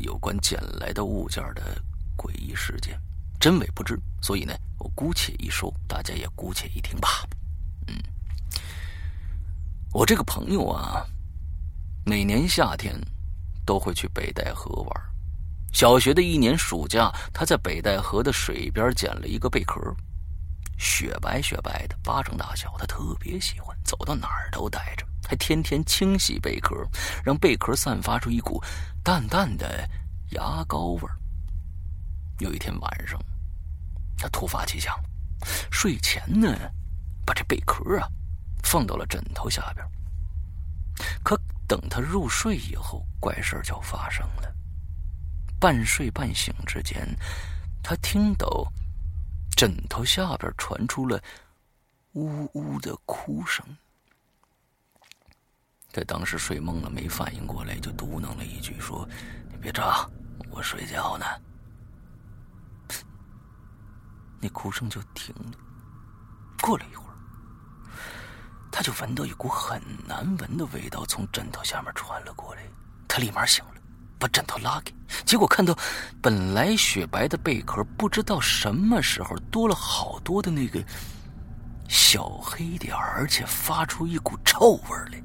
[0.02, 1.82] 有关捡来的物件的
[2.18, 3.00] 诡异事件，
[3.40, 7.26] 真伪不知，所以呢，我姑且一说，大家也姑且一听吧。
[7.88, 7.96] 嗯，
[9.94, 11.06] 我这个朋友啊，
[12.06, 12.94] 每年夏天
[13.66, 15.02] 都会去北戴河玩。
[15.72, 19.80] 小学的一年暑假，他在北戴河的水边捡了一个贝壳，
[20.78, 26.76] 雪白雪白的，巴掌大小，他特别喜欢，走到哪儿都带着，还天天清洗贝壳，
[27.24, 28.62] 让贝壳散发出一股
[29.04, 29.88] 淡淡的
[30.32, 31.16] 牙膏味儿。
[32.40, 33.20] 有一天晚上，
[34.18, 34.94] 他突发奇想，
[35.72, 36.58] 睡前呢，
[37.26, 38.08] 把这贝壳啊
[38.64, 39.86] 放到了枕头下边。
[41.24, 44.54] 可等他入睡以后，怪事就发生了。
[45.60, 47.08] 半睡半醒之间，
[47.82, 48.70] 他听到
[49.56, 51.22] 枕头下边传出了
[52.14, 53.66] 呜呜的哭声。
[55.94, 59.08] 他当时睡懵了，没反应过来，就嘟囔了一句：“说
[59.52, 60.10] 你别吵，
[60.50, 61.26] 我睡觉呢。”
[64.42, 65.52] 那哭声就停了。
[66.62, 67.14] 过了一会儿，
[68.72, 72.64] 他就闻到一股很难闻的味道从枕头下面传了过来，
[73.08, 73.72] 他立马醒了。
[74.18, 74.94] 把枕头拉开，
[75.26, 75.78] 结果看到
[76.22, 80.82] 本来雪白的贝壳，不知道什么时候多了好多的那个
[81.90, 85.22] 小黑点而且发出一股臭味来。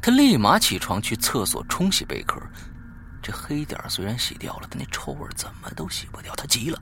[0.00, 2.40] 他立马起床去厕所冲洗贝壳，
[3.22, 6.34] 这黑点虽然洗掉了，但那臭味怎么都洗不掉。
[6.34, 6.80] 他急了，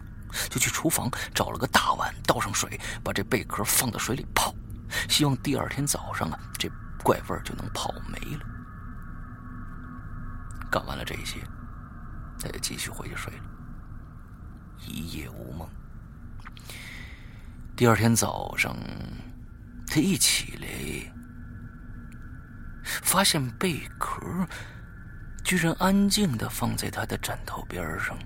[0.50, 4.54] 就去厨房找了个大碗，倒上水，把这贝壳放到水里泡，
[5.08, 6.68] 希望第二天早上啊，这
[7.02, 8.40] 怪味就能泡没了。
[10.70, 11.38] 干完了这些，
[12.40, 13.42] 他就继续回去睡了，
[14.86, 15.68] 一夜无梦。
[17.76, 18.76] 第二天早上，
[19.86, 21.13] 他一起来，
[22.84, 24.20] 发现贝壳
[25.42, 28.16] 居然安静的放在他的枕头边上，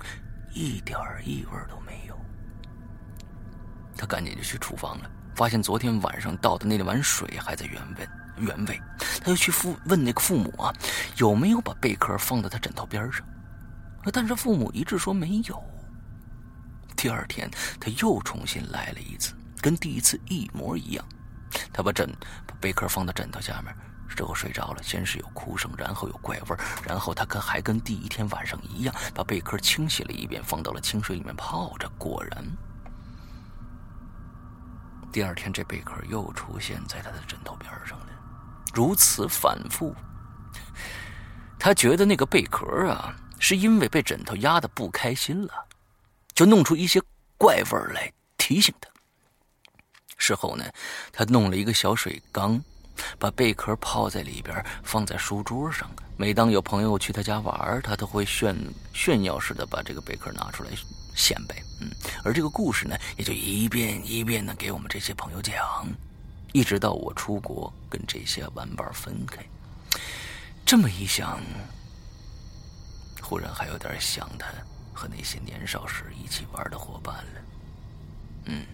[0.52, 2.18] 一点异味都没有。
[3.96, 8.80] 他赶紧就去厨房了，发现昨天晚上倒的那碗水还在原位原位，
[9.20, 10.72] 他就去父问那个父母啊，
[11.16, 13.26] 有没有把贝壳放在他枕头边上？
[14.12, 15.62] 但是父母一致说没有。
[16.96, 21.04] 第二天他又重新来了一次，跟第一次一模一样。
[21.72, 22.08] 他把枕
[22.46, 23.74] 把贝壳放到枕头下面
[24.08, 31.88] 之后睡着了，先是有哭声，然后有怪味然后他跟还跟第一天晚上一样，把贝壳清洗了一遍，放到了清水里面泡着。
[31.98, 32.44] 果然，
[35.12, 38.06] 第二天这贝壳又出现在他的枕头边上了，
[38.74, 39.94] 如此反复。
[41.58, 43.14] 他觉得那个贝壳啊。
[43.40, 45.52] 是因为被枕头压的不开心了，
[46.34, 47.00] 就弄出一些
[47.36, 48.90] 怪味来提醒他。
[50.16, 50.64] 事后呢，
[51.12, 52.60] 他弄了一个小水缸，
[53.18, 55.88] 把贝壳泡在里边，放在书桌上。
[56.16, 58.56] 每当有朋友去他家玩，他都会炫
[58.92, 60.70] 炫耀似的把这个贝壳拿出来
[61.14, 61.56] 显摆。
[61.80, 61.90] 嗯，
[62.24, 65.86] 而这个故事呢，也就一遍一遍的给我们这些朋友讲，
[66.52, 69.44] 一直到我出国跟这些玩伴分开。
[70.66, 71.40] 这么一想。
[73.20, 74.46] 忽然还有点想他
[74.94, 77.40] 和那些年少时一起玩的伙伴了。
[78.46, 78.64] 嗯，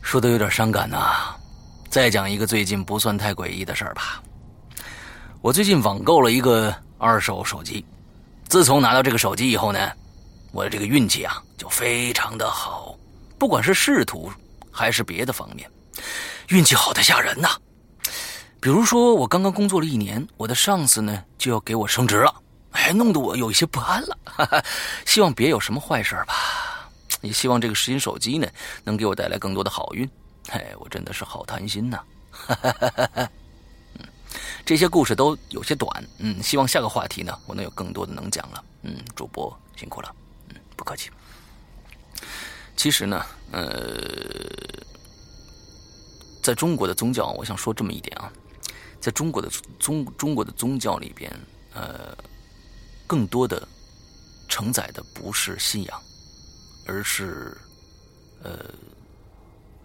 [0.00, 1.36] 说的有点伤感呐。
[1.92, 4.22] 再讲一个最近不算太诡异的事儿吧。
[5.42, 7.84] 我最近网购了一个二手手机，
[8.48, 9.92] 自从拿到这个手机以后呢，
[10.52, 12.96] 我的这个运气啊就非常的好，
[13.38, 14.32] 不管是仕途
[14.70, 15.70] 还是别的方面，
[16.48, 17.50] 运气好的吓人呐。
[18.58, 22.34] 比如说，我刚刚工作了一年，我的上司呢就要给我升职了。
[22.70, 24.16] 哎，弄得我有一些不安了。
[24.24, 24.64] 哈哈，
[25.04, 26.88] 希望别有什么坏事吧。
[27.20, 28.48] 也希望这个新手机呢，
[28.82, 30.08] 能给我带来更多的好运。
[30.48, 32.02] 嘿，我真的是好贪心呐。
[32.30, 33.30] 哈哈哈哈哈。
[33.98, 34.06] 嗯，
[34.64, 36.04] 这些故事都有些短。
[36.18, 38.64] 嗯，希望下个话题呢，我能有更多的能讲了。
[38.82, 40.14] 嗯，主播辛苦了。
[40.48, 41.10] 嗯，不客气。
[42.76, 43.68] 其实呢，呃，
[46.42, 48.32] 在中国的宗教，我想说这么一点啊，
[49.00, 51.30] 在中国的宗中国的宗教里边，
[51.74, 52.16] 呃。
[53.04, 53.68] 更多的
[54.48, 56.02] 承载的不是信仰，
[56.86, 57.54] 而是
[58.42, 58.64] 呃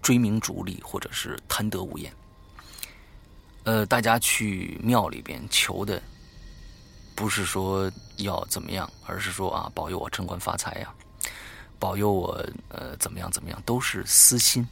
[0.07, 2.13] 追名逐利或者是贪得无厌。
[3.65, 6.01] 呃，大家去庙里边求的
[7.13, 10.93] 不是说要怎么样，而是说啊保佑我升官发财呀，
[11.77, 14.65] 保佑我呃怎么样怎么样，都是私心。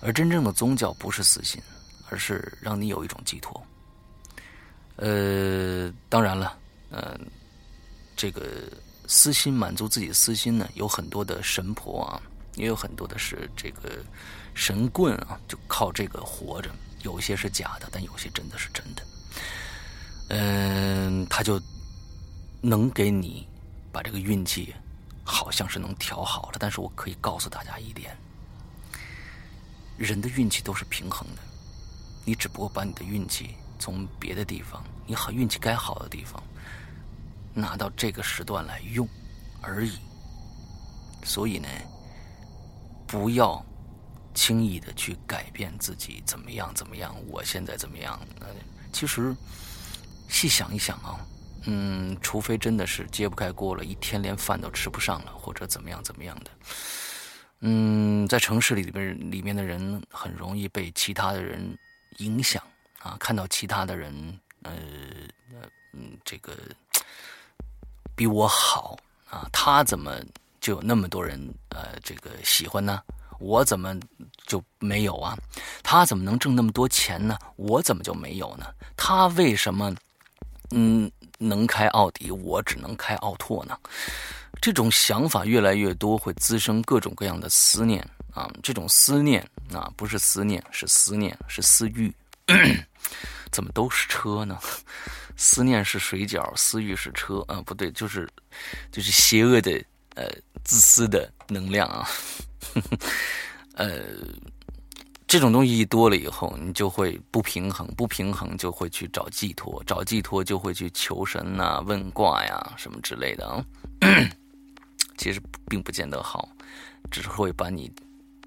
[0.00, 1.60] 而真正的宗教不是私心，
[2.08, 3.62] 而是让你有一种寄托。
[4.96, 6.56] 呃，当然了。
[6.90, 7.20] 嗯，
[8.16, 8.72] 这个
[9.06, 12.22] 私心满足自己私心呢，有很多的神婆啊，
[12.58, 14.04] 也有很多的是这个
[14.52, 16.70] 神棍啊，就靠这个活着。
[17.02, 19.02] 有些是假的，但有些真的是真的。
[20.30, 21.58] 嗯，他就
[22.60, 23.48] 能给你
[23.90, 24.74] 把这个运气
[25.24, 28.14] 好像是能调好了，但是我可以告诉大家一点：
[29.96, 31.42] 人的运气都是平衡的，
[32.24, 36.42] 你只不过把你的运气从别的地方，你好运气该好的地方。
[37.54, 39.08] 拿到这个时段来用
[39.60, 39.98] 而已，
[41.24, 41.68] 所以呢，
[43.08, 43.60] 不要
[44.34, 47.12] 轻易的去改变自己怎么样怎么样。
[47.26, 48.20] 我现在怎么样？
[48.92, 49.34] 其实
[50.28, 51.18] 细想一想啊，
[51.64, 56.50] 嗯，除非真的是揭不开锅了，一天连饭都吃不上了，或者怎么样怎么样的，
[57.62, 61.76] 嗯，在城市里边里面的人很容易被其他的人
[62.18, 62.62] 影响
[63.00, 64.72] 啊，看到其他的人，呃，
[65.94, 66.56] 嗯，这个。
[68.16, 68.98] 比我好
[69.30, 70.12] 啊，他怎么
[70.68, 73.00] 就有那么多人呃这个喜欢呢？
[73.40, 73.98] 我怎么
[74.46, 75.34] 就没有啊？
[75.82, 77.38] 他怎么能挣那么多钱呢？
[77.56, 78.66] 我怎么就没有呢？
[78.94, 79.94] 他为什么
[80.72, 83.78] 嗯能开奥迪，我只能开奥拓呢？
[84.60, 88.46] 这种想法越来越多，会滋生各种各样的思念啊！
[88.62, 89.40] 这种思念
[89.72, 92.14] 啊，不是思念，是思念，是私欲。
[93.50, 94.58] 怎么都是车呢？
[95.34, 98.28] 思念是水饺，私欲是车啊，不对，就是
[98.92, 99.82] 就是邪恶的
[100.16, 100.28] 呃
[100.68, 102.06] 自私的能量啊，
[103.72, 104.04] 呃，
[105.26, 113.64] 这种东西多了以后，你就会不平衡，不平衡就会去找寄托，找寄托就会去求神呐、问卦呀什么之类的啊。
[115.16, 115.40] 其实
[115.70, 116.46] 并不见得好，
[117.10, 117.90] 只是会把你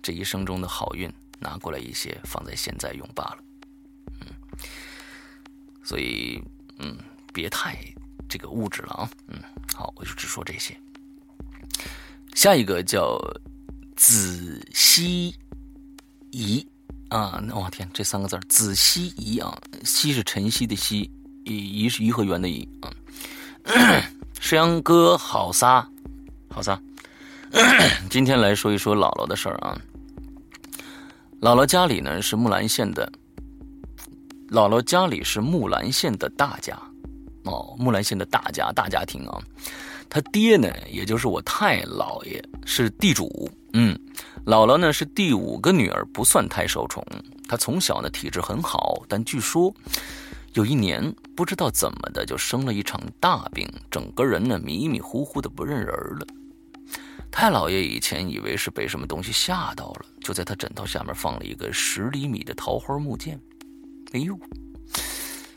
[0.03, 3.37] 这一生中的好运拿过来一些放在现在用罢了。
[4.19, 4.27] 嗯，
[5.83, 6.39] 所以。
[6.83, 6.97] 嗯，
[7.31, 7.77] 别太
[8.27, 9.09] 这个物质了啊。
[9.27, 9.39] 嗯，
[9.75, 10.75] 好，我就只说这些。
[12.33, 13.19] 下一个叫
[13.95, 15.35] 子希
[16.31, 16.65] 怡
[17.09, 21.09] 啊，我天，这三个字子希怡啊，希是晨曦的曦，
[21.45, 22.89] 怡是颐和园的怡啊。
[24.39, 25.87] 石阳哥好撒，
[26.49, 26.79] 好撒。
[28.09, 29.77] 今天来说一说姥姥的事儿啊。
[31.41, 33.11] 姥姥家里呢是木兰县的，
[34.49, 36.79] 姥姥家里是木兰县的大家，
[37.43, 39.37] 哦，木兰县的大家大家庭啊。
[40.13, 43.97] 他爹呢，也就是我太姥爷是地主，嗯，
[44.45, 47.01] 姥姥呢是第五个女儿，不算太受宠。
[47.47, 49.73] 她从小呢体质很好，但据说
[50.51, 56.27] 有一年不知道怎么的就生了一场大病，整个人呢迷迷糊糊的不认人了。
[57.31, 63.39] 太姥爷以前以为是被什么东西吓到了，就在他枕头下面放了一个十厘米的桃花木剑。
[64.11, 64.37] 哎呦，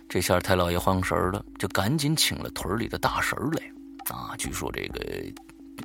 [0.09, 3.63] 这下太姥爷慌神了，就赶紧请了屯里的大神来。
[4.11, 5.33] 啊，据说这个，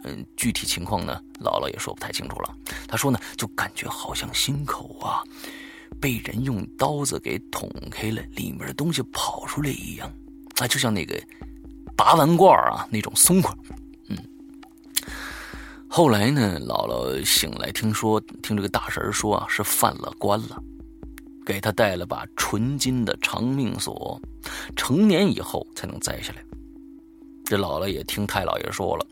[0.04, 2.56] 嗯，具体情况呢，姥姥也说不太清楚了。
[2.88, 5.24] 他说呢，就感觉好像心口啊，
[6.00, 10.12] 被人用刀子给捅开了，里面的东西跑出来一样，
[10.58, 11.20] 啊，就像那个
[11.96, 13.54] 拔完罐啊那种松快。
[14.08, 14.18] 嗯
[15.92, 20.62] 后来呢，姥姥醒来，听说听这个大神说啊，是犯了官了，
[21.44, 24.22] 给他带了把纯金的长命锁，
[24.76, 26.44] 成年以后才能摘下来。
[27.44, 29.06] 这姥姥也听太老爷说了，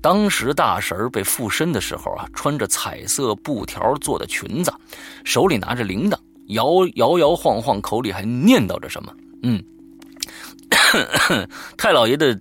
[0.00, 4.72] 当时大神被附身的时候啊，穿着彩色布条做的裙子，
[5.24, 6.16] 手里拿着铃铛，
[6.48, 9.14] 摇摇摇晃晃，口里还念叨着什么。
[9.42, 9.62] 嗯，
[11.76, 12.38] 太老爷的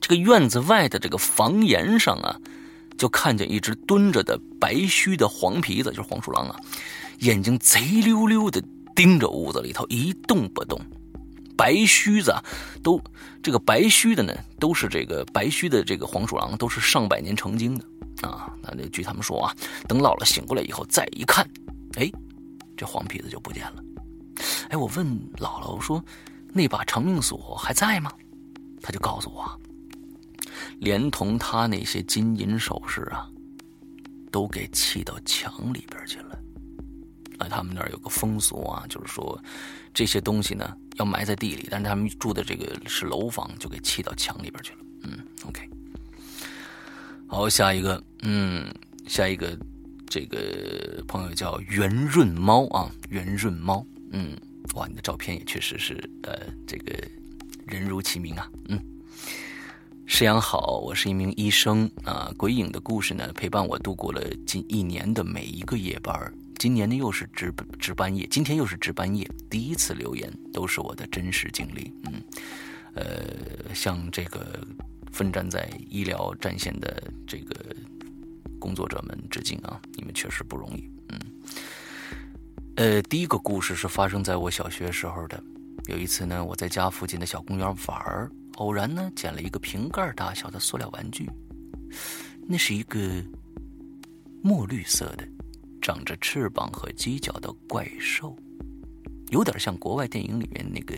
[0.00, 2.36] 这个院子外的这个房檐上啊。
[2.96, 6.54] 就看见一只蹲着的白须的黄皮子，就是黄鼠狼啊，
[7.18, 8.62] 眼睛贼溜溜的
[8.94, 10.80] 盯着屋子里头一动不动。
[11.56, 12.34] 白须子
[12.82, 13.00] 都
[13.42, 18.52] 这个白须的呢，都是这个白须的这个黄鼠狼，都是上百年成精的啊。
[18.62, 19.54] 那据他们说啊，
[19.88, 21.48] 等老了醒过来以后再一看，
[21.94, 22.10] 哎，
[22.76, 23.84] 这黄皮子就不见了。
[24.68, 26.04] 哎，我问姥姥说，
[26.52, 28.10] 那把长命锁还在吗？
[28.82, 29.60] 他就告诉我。
[30.80, 33.28] 连同他那些金银首饰啊，
[34.30, 36.38] 都给砌到墙里边去了。
[37.38, 39.38] 啊，他们那儿有个风俗啊，就是说
[39.92, 44.78] 这些东西呢要埋在地里，但是他们住的这个是楼房，就给砌到墙里边去了。
[45.02, 45.68] 嗯，OK。
[47.26, 48.72] 好，下一个，嗯，
[49.06, 49.58] 下一个，
[50.06, 54.36] 这个朋友叫圆润猫啊，圆润猫，嗯，
[54.74, 56.96] 哇，你的照片也确实是，呃，这个
[57.66, 58.80] 人如其名啊，嗯。
[60.06, 62.30] 师阳好，我是一名医生啊。
[62.36, 66.32] 鬼影的故事呢，陪伴我度过了近一年的每一个夜班。
[66.58, 69.28] 今年呢，又是值值班夜，今天又是值班夜。
[69.50, 71.92] 第一次留言都是我的真实经历。
[72.04, 72.22] 嗯，
[72.94, 74.66] 呃，向这个
[75.12, 77.54] 奋战在医疗战线的这个
[78.58, 79.80] 工作者们致敬啊！
[79.94, 80.88] 你们确实不容易。
[81.08, 81.20] 嗯，
[82.76, 85.42] 呃，第一个故事是发生在我小学时候的。
[85.86, 88.30] 有一次呢，我在家附近的小公园玩儿。
[88.56, 91.28] 偶然呢，捡了一个瓶盖大小的塑料玩具，
[92.46, 93.20] 那是一个
[94.42, 95.28] 墨绿色的、
[95.84, 98.34] 长着翅膀和犄角的怪兽，
[99.28, 100.96] 有点像国外电影里面那个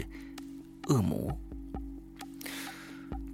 [0.86, 1.36] 恶魔。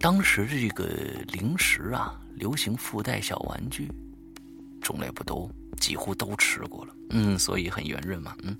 [0.01, 0.87] 当时这个
[1.31, 3.87] 零食啊，流行附带小玩具，
[4.81, 5.47] 种类不多，
[5.79, 6.97] 几乎都吃过了。
[7.11, 8.35] 嗯，所以很圆润嘛。
[8.43, 8.57] 嗯，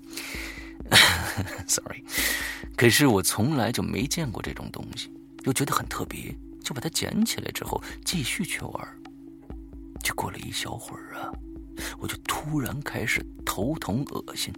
[1.65, 2.03] sorry，
[2.77, 5.11] 可是我从来就没见过这种东西。
[5.45, 6.31] 又觉得很特别，
[6.63, 8.87] 就把它捡起来之后继续去玩。
[10.03, 11.33] 就过了一小会儿啊，
[11.99, 14.53] 我就突然开始头疼、恶心，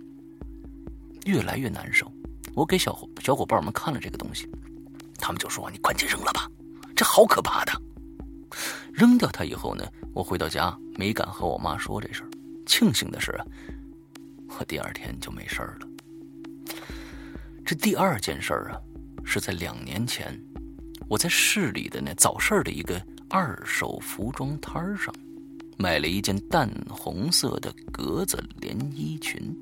[1.26, 2.12] 越来越难受。
[2.54, 4.48] 我给小伙小伙伴们看了这个东西，
[5.18, 6.50] 他们就说：“你赶紧扔了吧，
[6.96, 7.82] 这好可怕的。”
[8.94, 12.30] 扔掉它以后呢，我回到家没敢和我妈说这事儿。
[12.66, 13.46] 庆幸的是啊，
[14.58, 15.88] 我第二天就没事了。
[17.66, 18.80] 这第二件事啊，
[19.26, 20.40] 是在两年前。
[21.08, 23.00] 我在市里的那早市的一个
[23.30, 25.14] 二手服装摊上，
[25.78, 29.56] 买了一件淡红色的格子连衣裙。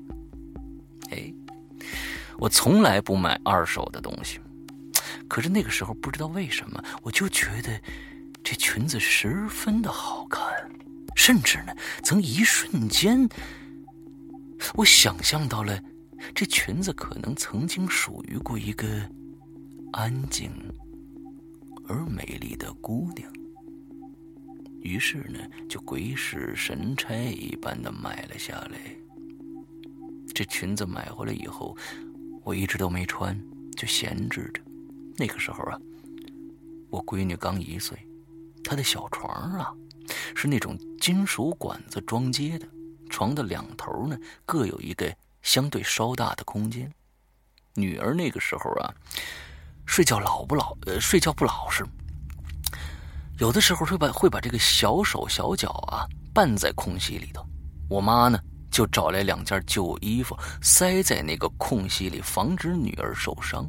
[1.10, 1.32] 哎，
[2.38, 4.38] 我从来不买二手的东西，
[5.28, 7.80] 可是那个时候不知道为什么，我就觉得
[8.42, 10.42] 这裙子十分的好看，
[11.14, 13.28] 甚至呢，曾一瞬间，
[14.74, 15.80] 我想象到了
[16.34, 18.86] 这裙子可能曾经属于过一个
[19.92, 20.50] 安静。
[21.86, 23.30] 而美丽的姑娘，
[24.84, 28.78] 于是呢，就鬼使神差一般的买了下来。
[30.34, 31.74] 这裙子买回来以后，
[32.42, 33.34] 我一直都没穿，
[33.74, 34.60] 就闲置着。
[35.16, 35.80] 那个时候啊，
[36.90, 37.98] 我闺女刚一岁，
[38.62, 39.74] 她的小床啊，
[40.36, 42.68] 是那种金属管子装接的，
[43.08, 45.10] 床的两头呢各有一个
[45.40, 46.92] 相对稍大的空间。
[47.74, 48.94] 女儿那个时候啊，
[49.86, 51.86] 睡觉老不老呃，睡觉不老实，
[53.38, 57.44] 有的时候会把会把这个小手小脚啊绊在空隙里头。
[57.88, 58.38] 我妈呢
[58.70, 63.68] 就找来两件旧衣服塞在那个空隙里，防止女儿受伤。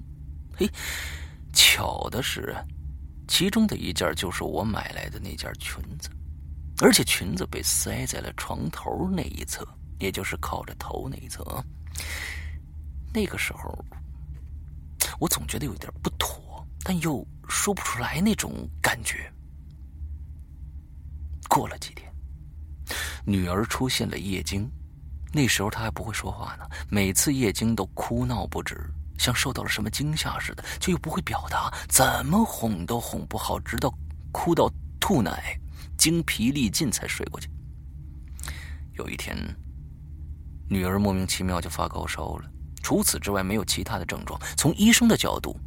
[0.55, 0.69] 嘿，
[1.53, 2.55] 巧的是，
[3.27, 6.09] 其中的一件就是我买来的那件裙子，
[6.79, 9.67] 而且裙子被塞在了床头那一侧，
[9.99, 11.43] 也就是靠着头那一侧。
[13.13, 13.77] 那个时候，
[15.19, 18.51] 我总觉得有点不妥，但又说不出来那种
[18.81, 19.31] 感觉。
[21.47, 22.11] 过了几天，
[23.25, 24.69] 女儿出现了夜惊，
[25.31, 33.93] 那时候她还不会说话呢，每次夜惊都哭闹不止，像受到了什么惊吓似的，却又不会表达，怎么哄都哄不好，直到
[34.31, 35.59] 哭到吐奶、
[35.97, 37.49] 精疲力尽才睡过去。
[38.93, 39.35] 有一天，
[40.69, 42.49] 女儿莫名其妙就发高烧了。
[42.81, 44.39] 除此之外，没有其他的症状。
[44.55, 45.59] 从医生的角度，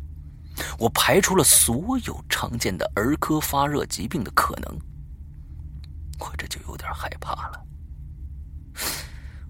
[0.79, 4.79] 我排除了所有常见的儿科发热疾病的可能。
[6.19, 7.65] 我这就有点害怕了。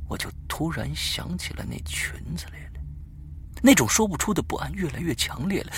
[0.08, 2.80] 我就突然想起了那裙子来了，
[3.62, 5.72] 那种说不出的不安越来越强烈了。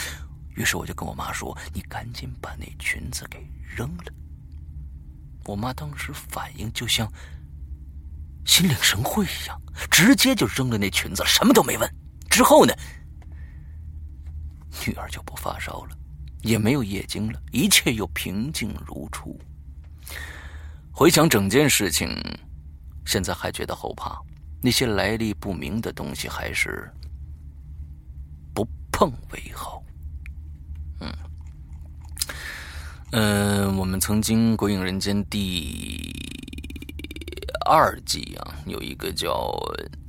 [0.54, 4.12] 于是我就跟我妈说：“你赶紧把那裙子给扔了。”
[5.46, 7.10] 我妈当时反应就像……
[8.46, 9.60] 心领神会一样，
[9.90, 11.94] 直接就扔了那裙子，什么都没问。
[12.28, 12.74] 之后呢，
[14.86, 15.96] 女儿就不发烧了，
[16.42, 19.38] 也没有夜惊了，一切又平静如初。
[21.00, 22.14] 回想整件事情，
[23.06, 24.20] 现在还觉得后怕。
[24.60, 26.92] 那些来历不明的东西，还是
[28.52, 29.82] 不碰为好。
[31.00, 31.10] 嗯，
[33.12, 36.14] 嗯，我们曾经《鬼影人间》第。
[37.64, 39.58] 二季啊，有一个叫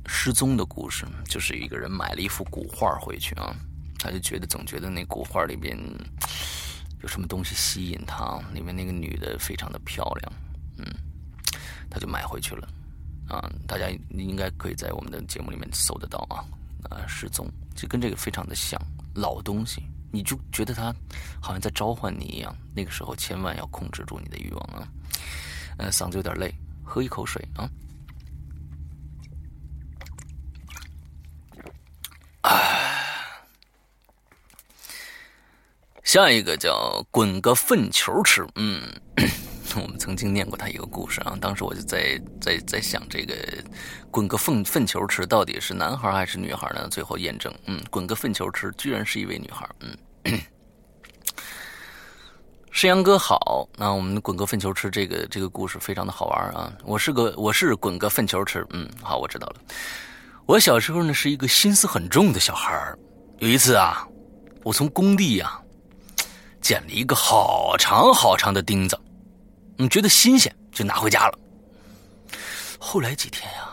[0.06, 3.56] 失踪的故事，就是一个人买了一幅古画回去啊，
[3.98, 5.74] 他就觉得总觉得那古画里边
[7.00, 10.32] 有什么东西吸引他，里面那个女的非常的漂亮，
[10.76, 10.86] 嗯，
[11.90, 12.68] 他就买回去了
[13.28, 13.50] 啊。
[13.66, 16.44] 大家应该可以在我们的节目里面搜得到啊
[16.90, 18.80] 啊，失踪就跟这个非常的像，
[19.14, 20.94] 老东西，你就觉得他
[21.40, 22.56] 好像在召唤你一样。
[22.74, 24.88] 那个时候千万要控制住你的欲望啊，
[25.78, 26.52] 呃，嗓子有点累。
[26.84, 27.70] 喝一口水啊！
[36.02, 38.46] 下一个叫滚个粪球吃。
[38.56, 38.82] 嗯，
[39.80, 41.38] 我们曾经念过他一个故事啊。
[41.40, 43.34] 当时我就在在在想，这个
[44.10, 46.88] 滚个粪粪球吃到底是男孩还是女孩呢？
[46.90, 49.68] 最后验证，嗯，滚个粪球吃居然是一位女孩。
[49.80, 49.96] 嗯。
[52.74, 56.72] 世阳哥好，那我们滚个粪球吃这个这个故事非常的好玩啊！
[56.84, 59.56] 我是个我是滚个粪球吃，嗯，好，我知道了。
[60.46, 62.74] 我小时候呢是一个心思很重的小孩
[63.40, 64.08] 有一次啊，
[64.64, 65.60] 我从工地呀
[66.62, 68.98] 捡了一个好长好长的钉子，
[69.82, 71.38] 嗯，觉得新鲜就拿回家了。
[72.78, 73.68] 后来几天呀，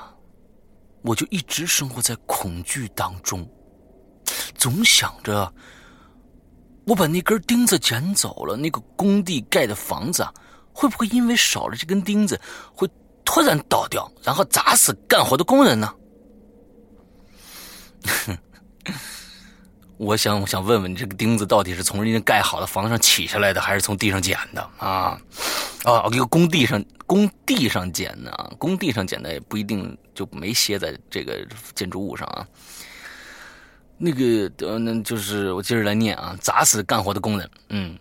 [1.04, 3.48] 我就一直生活在恐惧当中，
[4.56, 5.54] 总想着。
[6.86, 10.34] 我把那根钉子捡走了，那个工地盖的房子啊，
[10.74, 12.40] 会不会因为少了这根钉子，
[12.74, 12.90] 会
[13.24, 15.94] 突然倒掉，然后砸死干活的工人呢？
[20.00, 25.20] 我想，我想问问你，这个钉子到底是从人家盖好的房子上起下来的，还是从地上捡的啊？
[25.84, 31.46] 啊，一个工地上，工地上捡的，工地上捡的也不一定就没歇在这个
[31.76, 32.48] 建筑物上啊。
[33.98, 38.00] 那个呃，那就是我接着来念啊，砸死干活的工人，嗯，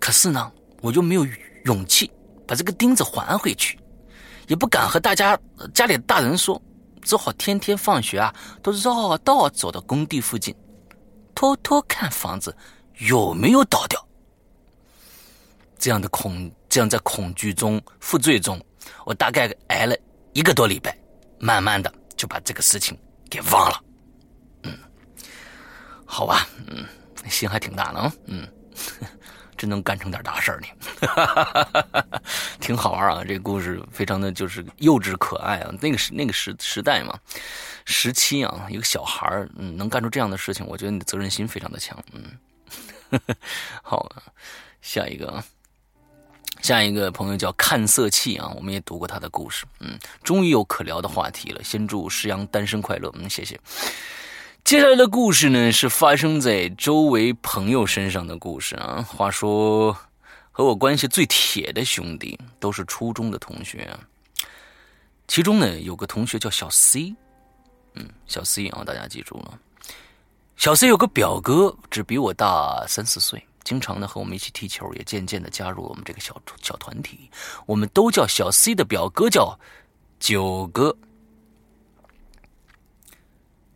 [0.00, 0.50] 可是呢，
[0.80, 1.26] 我就没有
[1.66, 2.10] 勇气
[2.46, 3.78] 把这个钉子还回去，
[4.48, 5.38] 也不敢和大家
[5.74, 6.58] 家里的大人说，
[7.02, 10.54] 只好天天放学啊，都绕道走到工地附近，
[11.34, 12.56] 偷偷看房子
[12.98, 14.00] 有没有倒掉。
[15.78, 18.58] 这样的恐，这样在恐惧中、负罪中，
[19.04, 19.94] 我大概挨了
[20.32, 20.96] 一个多礼拜，
[21.38, 22.96] 慢慢的就把这个事情
[23.28, 23.80] 给忘了。
[24.62, 24.72] 嗯
[26.06, 26.86] 好吧，嗯，
[27.28, 28.48] 心还挺大的啊，嗯，
[29.58, 32.20] 真能干成点大事儿呢，
[32.60, 33.24] 挺好玩啊。
[33.26, 35.70] 这个故事非常的就是幼稚可爱啊。
[35.82, 37.18] 那个时那个时时代嘛，
[37.84, 42.22] 十七啊，一个小孩儿，嗯，能干出这样的事情，我觉得你的责任心非常的强，嗯。
[43.82, 44.10] 好，
[44.82, 45.44] 下一个啊，
[46.60, 51.62] 下一个朋友叫看色气啊，我们也读过他的故事，嗯，终于有可聊的话题了。
[51.62, 53.60] 先祝石阳单身快乐，嗯，谢谢。
[54.64, 59.02] 接下来的故事呢，是发生在周围朋友身上的故事啊。
[59.02, 59.96] 话说，
[60.50, 63.88] 和我关系最铁的兄弟都是初中的同学，
[65.28, 67.14] 其中呢有个同学叫小 C，
[67.94, 69.58] 嗯，小 C 啊，大家记住了。
[70.56, 77.28] 小 C 有个表哥，只比我大三四岁，经常呢和我们一起踢球，也渐渐的加入我们这个小小团体。
[77.66, 79.58] 我们都叫小 C 的表哥叫
[80.20, 80.96] 九哥。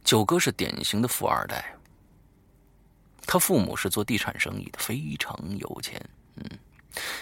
[0.05, 1.77] 九哥是典型的富二代，
[3.27, 6.01] 他父母是做地产生意的，非常有钱。
[6.37, 6.45] 嗯，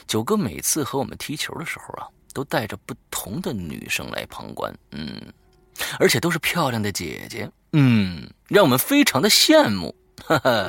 [0.06, 4.72] 九哥每次和我们踢球的时候啊，都带着不同的女生来旁观。
[4.90, 5.20] 嗯。
[5.98, 9.94] 而且都是漂亮的姐姐，嗯，让我们非常的羡慕。
[10.24, 10.68] 哈哈，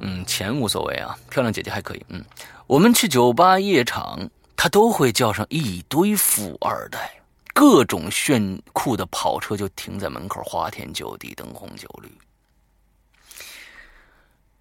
[0.00, 2.04] 嗯，钱无所谓啊，漂亮姐姐还可以。
[2.08, 2.24] 嗯，
[2.66, 7.20] 我们去酒吧夜场，他都会叫上一堆富二代，
[7.52, 12.10] 各种炫酷的跑车就停在门口，花天酒地，灯红酒绿。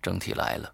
[0.02, 0.72] 整体来了，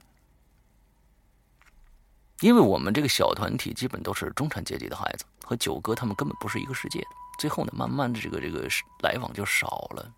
[2.39, 7.07] 因为我们这个小团体基本都是中产阶级的孩子，和九哥他们根本不是一个世界的。
[7.40, 8.68] 最后呢，慢慢的这个这个
[9.02, 10.14] 来往就少了。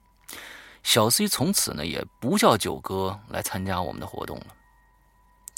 [0.83, 4.47] 小 C 从此呢也不叫九哥来参加我们的活动了。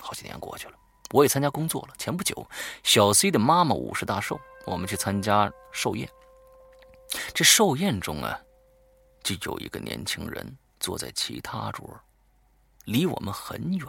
[0.02, 0.74] 好几年过去了，
[1.12, 1.96] 我也参加工作了。
[1.98, 2.46] 前不久，
[2.84, 6.08] 小 C 的妈妈五十大寿，我们去参加寿宴。
[7.34, 8.38] 这寿宴中啊，
[9.24, 11.90] 就有一个年轻人坐在其他桌，
[12.84, 13.88] 离我们很远，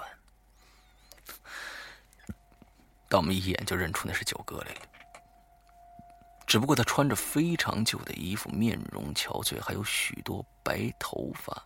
[3.09, 4.81] 但我们一眼就认出那是九哥来了。
[6.47, 11.63] 只不过他穿着非常旧的衣服，面容憔悴，还有许多白头发。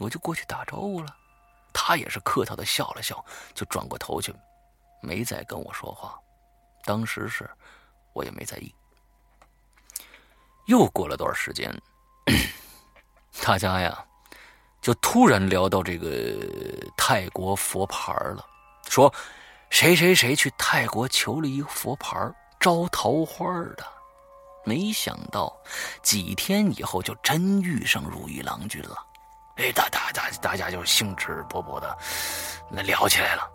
[0.00, 1.14] 我就过去打招呼了，
[1.72, 3.24] 他也是客套的笑了笑，
[3.54, 4.34] 就转过头去，
[5.02, 6.18] 没再跟我说话。
[6.84, 7.48] 当时是，
[8.12, 8.74] 我也没在意。
[10.66, 11.70] 又过了段时间，
[13.42, 14.04] 大家呀，
[14.80, 18.46] 就突然聊到这个泰国佛牌了，
[18.88, 19.12] 说
[19.70, 22.16] 谁谁谁去泰国求了一个佛牌。
[22.62, 23.44] 招桃花
[23.76, 23.84] 的，
[24.64, 25.52] 没想到
[26.00, 28.96] 几天以后就真遇上如意郎君了。
[29.56, 31.98] 哎，大大大大家就兴致勃勃的
[32.70, 33.50] 那聊起来了。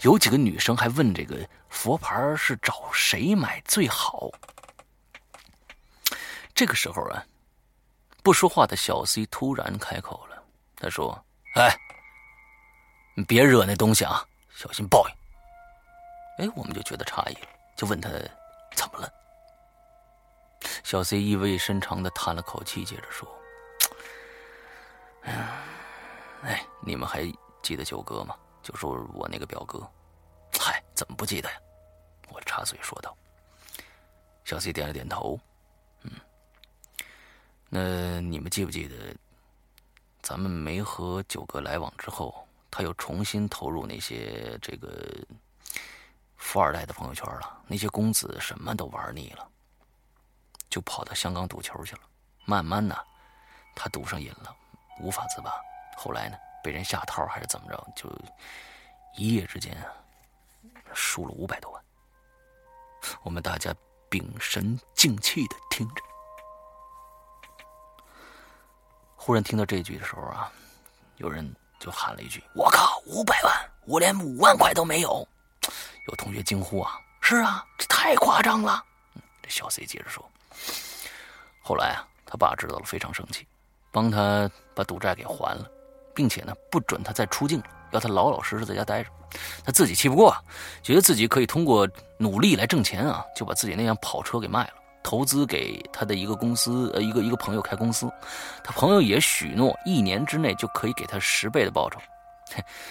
[0.00, 4.30] 有几个女生还问这个佛牌是找谁买最好。
[6.54, 7.22] 这个时候啊，
[8.22, 10.42] 不说话的小 C 突然开口了，
[10.76, 11.22] 他说
[11.56, 11.76] ：“哎，
[13.14, 15.14] 你别惹那东西啊，小心报应。”
[16.42, 18.08] 哎，我们就觉得诧异了，就问他。
[18.76, 19.12] 怎么了？
[20.84, 23.28] 小 C 意味深长的叹了口气，接着说
[26.42, 27.24] ：“哎，你们还
[27.62, 28.36] 记得九哥吗？
[28.62, 29.80] 就说我那个表哥。
[30.58, 31.56] 嗨，怎么不记得呀？”
[32.30, 33.16] 我插嘴说道。
[34.44, 35.40] 小 C 点了点头，
[36.02, 36.12] 嗯，
[37.68, 38.94] 那你们记不记得，
[40.22, 44.88] 咱们没和九哥来往之后，他又重新投入那些这个。
[46.46, 49.48] 富二代的朋友圈了，那些公子什么都玩腻了，
[50.70, 52.02] 就跑到香港赌球去了。
[52.44, 52.96] 慢慢的，
[53.74, 54.56] 他赌上瘾了，
[55.00, 55.52] 无法自拔。
[55.96, 58.08] 后来呢，被人下套还是怎么着，就
[59.16, 59.90] 一夜之间啊，
[60.94, 61.82] 输了五百多万。
[63.24, 63.74] 我们大家
[64.08, 66.02] 屏神静气的听着，
[69.16, 70.50] 忽然听到这句的时候啊，
[71.16, 73.52] 有人就喊了一句：“我靠，五百万！
[73.84, 75.26] 我连五万块都没有。”
[76.06, 78.82] 有同学惊呼：“啊，是啊，这太夸张了。”
[79.42, 80.24] 这小 C 接着说
[81.62, 83.46] ：“后来啊，他爸知道了，非常生气，
[83.92, 85.70] 帮他把赌债给还了，
[86.14, 89.10] 并且呢，不准他再出境了，要他老老实实在家待着。
[89.64, 90.36] 他自己气不过，
[90.82, 91.88] 觉得自己可以通过
[92.18, 98.10] 努力来挣钱啊，就把自己那辆跑车给卖了，投资给他的一个公司，呃，一个一个朋友开公司。
[98.64, 102.00] 他朋友也许诺一年之内就可以给他十倍的报酬。”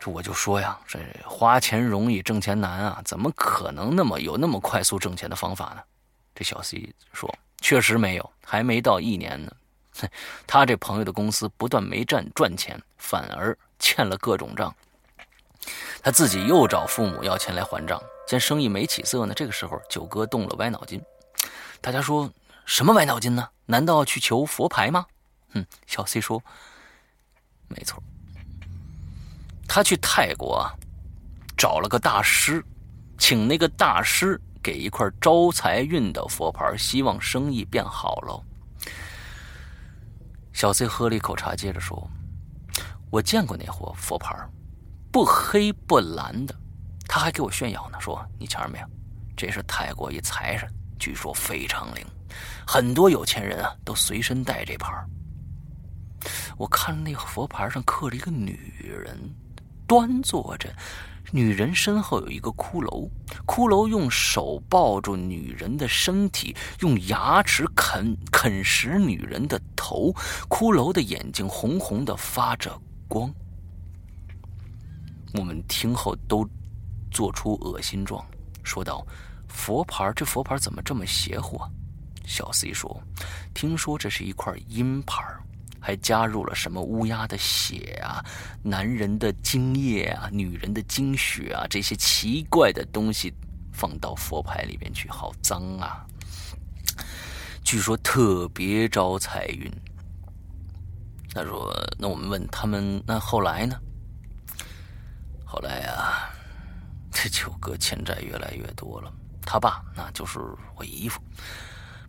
[0.00, 5.82] 这我就说呀，这花钱容易挣钱难啊，怎么可能那么有那么快速挣钱的方法呢？
[6.34, 7.30] 这小 C 说
[7.60, 9.52] ：“确实没有，还没到一年呢。
[10.46, 14.74] 他这朋友的公司不但没赚赚钱，反而欠了各种账。
[16.02, 18.02] 他自己又找父母要钱来还账。
[18.26, 21.02] 见生意没起色呢，这个时候九哥动了歪脑筋。
[21.82, 22.32] 大家说
[22.64, 23.46] 什么歪脑筋呢？
[23.66, 25.04] 难道去求佛牌吗？
[25.52, 26.42] 哼，小 C 说：
[27.68, 28.02] 没错。”
[29.72, 30.68] 他去泰国，
[31.56, 32.60] 找了个大师，
[33.18, 38.42] 请那个大师给一块招财运的佛牌，希望生意变好喽。
[40.52, 42.10] 小 C 喝了一口茶，接着说
[43.12, 44.36] ：“我见过那佛佛牌，
[45.12, 46.54] 不黑不蓝的。
[47.06, 48.86] 他还给我炫耀呢，说你瞧着没有，
[49.36, 50.68] 这是泰国一财神，
[50.98, 52.04] 据说非常灵，
[52.66, 54.92] 很多有钱人啊都随身带这牌。
[56.58, 59.16] 我看那佛牌上刻着一个女人。”
[59.90, 60.72] 端坐着，
[61.32, 63.10] 女人身后有一个骷髅，
[63.44, 70.12] 骷髅用手抱住女人的身体，用牙齿啃啃食女人的头。
[70.48, 72.70] 骷髅的眼睛红红的发着
[73.08, 73.34] 光。
[75.34, 76.48] 我们听后都
[77.10, 78.24] 做出恶心状，
[78.62, 79.04] 说道
[79.50, 81.68] ：“佛牌，这佛牌怎么这么邪乎啊？”
[82.24, 83.02] 小 C 说
[83.52, 85.20] ：“听说这是一块阴牌。”
[85.80, 88.22] 还加入了什么乌鸦的血啊，
[88.62, 93.32] 男人的精液啊，女人的精血啊，这些奇怪的东西
[93.72, 96.06] 放到佛牌里面去，好脏啊！
[97.64, 99.72] 据说特别招财运。
[101.32, 103.78] 他说：“那我们问他们，那后来呢？
[105.44, 106.28] 后来啊，
[107.12, 109.12] 这九哥欠债越来越多了。
[109.42, 110.40] 他爸那就是
[110.74, 111.22] 我姨夫，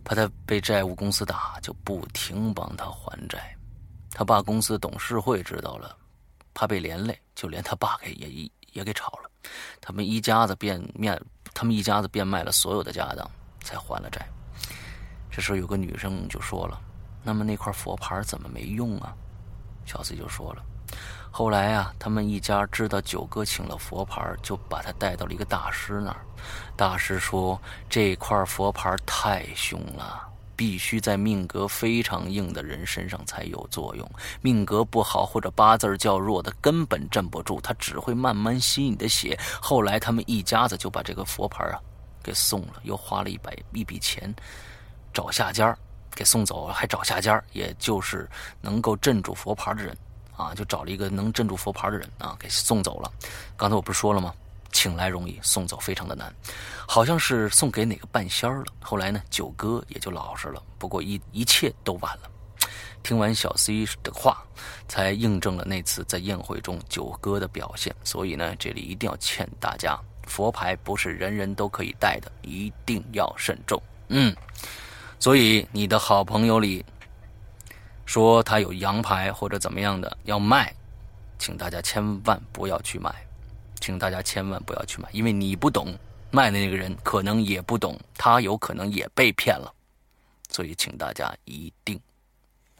[0.02, 3.56] 怕他被债务公司打，就不停帮他还债。”
[4.14, 5.96] 他爸公司董事会知道了，
[6.52, 9.30] 怕被连累，就连他爸给也也给炒了。
[9.80, 11.20] 他们一家子变面，
[11.54, 13.28] 他们一家子变卖了所有的家当，
[13.62, 14.24] 才还了债。
[15.30, 16.80] 这时候有个女生就说了
[17.24, 19.14] ：“那么那块佛牌怎么没用啊？”
[19.86, 20.62] 小 C 就说了
[21.32, 26.24] ：“后来啊，他们一家知道九哥请了佛牌，就把他带到了一个大师那儿。
[26.76, 30.28] 大师说这块佛牌太凶了。”
[30.62, 34.08] 必须在命格非常硬的人身上才有作用，
[34.40, 39.36] 命格不好或者八字较弱的根本镇不住，他只会慢慢吸你的血。
[39.60, 41.80] 后来他们一家子就把这个佛牌啊
[42.22, 44.32] 给送了，又花了一百一笔钱
[45.12, 45.76] 找下家
[46.14, 49.96] 给送走了，还找下家也就是能够镇住佛牌的人
[50.36, 53.10] 啊，就找了一个能镇住佛牌的人啊给送走了。
[53.56, 54.32] 刚才我不是说了吗？
[54.72, 56.34] 请来容易，送走非常的难，
[56.88, 58.66] 好像是送给哪个半仙儿了。
[58.80, 60.60] 后来呢，九哥也就老实了。
[60.78, 62.30] 不过一一切都晚了。
[63.02, 64.44] 听完小 C 的话，
[64.88, 67.94] 才印证了那次在宴会中九哥的表现。
[68.04, 73.80] 所以呢，这里一定要劝大家，佛牌不是人人都可以带的，一定要慎重。
[74.08, 74.34] 嗯，
[75.18, 76.84] 所以你的好朋友里
[78.06, 80.72] 说他有羊牌或者怎么样的要卖，
[81.38, 83.12] 请大家千万不要去买。
[83.82, 85.94] 请大家千万不要去买，因为你不懂，
[86.30, 89.74] 卖的那个人可能也不懂，他有可能也被骗了，
[90.48, 92.00] 所以请大家一定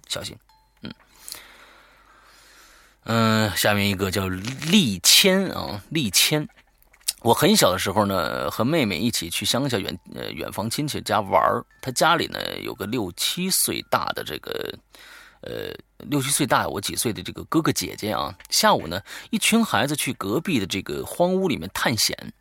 [0.07, 0.35] 小心。
[0.81, 0.95] 嗯
[3.05, 6.49] 嗯，下面一个叫立谦啊，立谦。
[7.21, 11.41] 我很小的时候呢，和妹妹一起去乡下远呃远房亲戚家玩
[11.81, 14.73] 他家里呢有个六七岁大的这个。
[15.45, 19.01] 呃，六七岁大我几岁的这个哥哥姐姐啊，下午呢，
[19.31, 22.33] 一群孩子去隔壁的这个荒屋里面探险。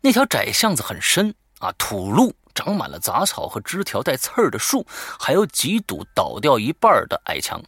[0.00, 4.86] 那条窄巷子很深啊，土路长满了杂草和枝条带刺儿的树，
[5.18, 7.62] 还有几堵倒掉一半的矮墙。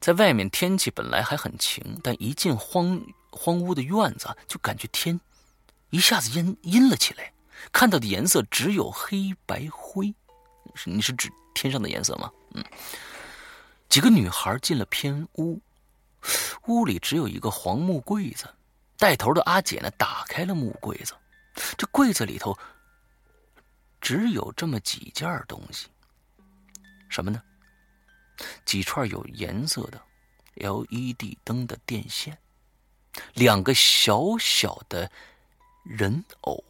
[0.00, 5.20] 在外面天气本来还很晴，但一进荒荒屋的院子，就感觉天
[5.90, 7.32] 一下子阴阴了起来，
[7.72, 10.14] 看到的颜色只有黑白灰。
[10.84, 12.30] 你是指天上的颜色吗？
[12.54, 12.64] 嗯。
[13.88, 15.60] 几个女孩进了偏屋，
[16.66, 18.46] 屋里只有一个黄木柜子。
[18.98, 21.12] 带头的阿姐呢，打开了木柜子，
[21.76, 22.56] 这柜子里头
[24.00, 25.88] 只有这么几件东西。
[27.08, 27.42] 什么呢？
[28.64, 30.00] 几串有颜色的
[30.54, 32.36] LED 灯的电线，
[33.34, 35.10] 两个小小的
[35.84, 36.64] 人偶。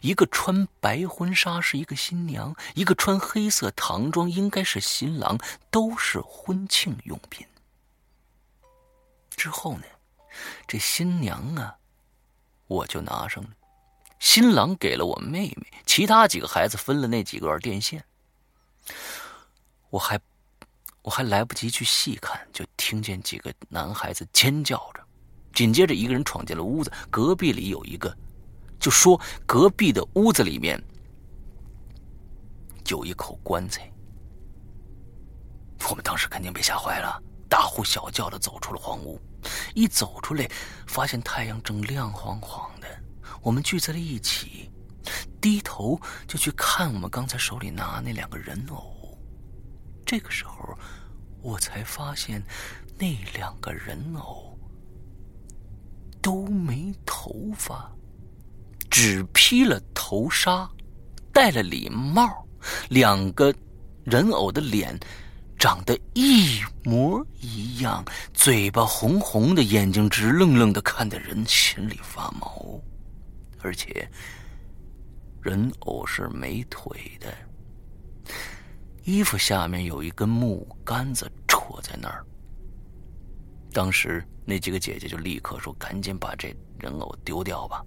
[0.00, 5.38] 一个穿白婚纱是一个新娘，一个穿黑色唐装应该是新郎，
[5.70, 7.46] 都是婚庆用品。
[9.30, 9.84] 之后呢，
[10.66, 11.76] 这新娘啊，
[12.66, 13.50] 我就拿上了，
[14.18, 18.04] 新郎给了我妹妹，其他几个孩子分了那几根电线。
[19.90, 20.18] 我还
[21.02, 25.00] 我还来不及去细看，就听见几个男孩子尖叫着，
[25.54, 28.16] 紧接着一个人闯进了屋子，隔壁里有一个。
[28.86, 30.80] 就说隔壁的屋子里面
[32.86, 33.92] 有一口棺材，
[35.90, 39.20] 我们当时肯定被吓坏了，大呼小叫的走出了荒屋。
[39.74, 40.48] 一走出来，
[40.86, 42.86] 发现太阳正亮晃晃的，
[43.42, 44.70] 我们聚在了一起，
[45.40, 49.18] 低头就去看我们刚才手里拿那两个人偶。
[50.06, 50.78] 这个时候，
[51.42, 52.40] 我才发现
[52.96, 54.56] 那两个人偶
[56.22, 57.90] 都没头发。
[58.98, 60.66] 只披了头纱，
[61.30, 62.26] 戴了礼帽，
[62.88, 63.54] 两个
[64.04, 64.98] 人偶的脸
[65.58, 72.80] 长得一模一样，嘴巴红红的，眼睛直愣愣的，看得人心里发毛。
[73.60, 74.08] 而且，
[75.42, 77.34] 人偶是没腿的，
[79.04, 82.24] 衣服下面有一根木杆子戳在那儿。
[83.74, 87.84] 当时那几个姐姐就立刻说：“赶紧把这人偶丢掉吧。”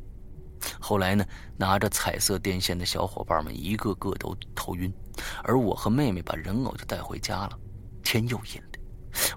[0.80, 1.26] 后来呢，
[1.58, 4.94] 拿着彩色电线的小伙伴们一个个都头晕，
[5.44, 7.60] 而我和妹妹把人偶就带回家了。
[8.04, 8.80] 天又阴了，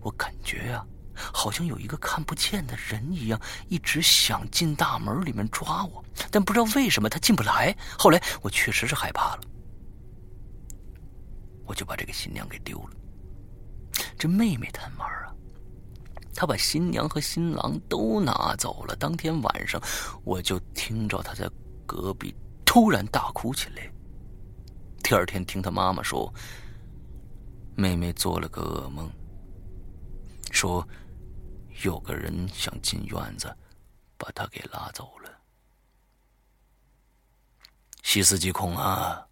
[0.00, 7.76] 我感觉呀，好像有一个看不见的人一样，一直想进大门里面抓我，但不知道为什么他进不来。
[7.98, 9.42] 后来我确实是害怕了，
[11.66, 12.90] 我就把这个新娘给丢了。
[14.18, 15.31] 这妹妹贪玩啊，
[16.34, 18.96] 他把新娘和新郎都拿走了。
[18.96, 19.80] 当天晚上，
[20.24, 21.50] 我就听着他在
[21.86, 23.90] 隔壁突然大哭起来。
[25.02, 26.32] 第二天听他妈妈说。
[27.74, 29.10] 妹妹做了个噩梦，
[30.50, 30.86] 说
[31.82, 33.50] 有个人想进院子，
[34.18, 35.30] 把她给拉走了。
[38.02, 39.26] 细思极恐啊！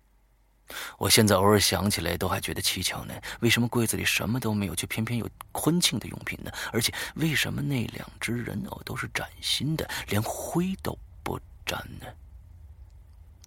[0.98, 3.14] 我现在偶尔想起来都还觉得蹊跷呢。
[3.40, 6.50] 为什么柜子里什么都没有，却偏偏有婚庆的用品呢？
[6.72, 12.06] 而且为什么那两只人偶都是崭新的，连灰都不沾呢？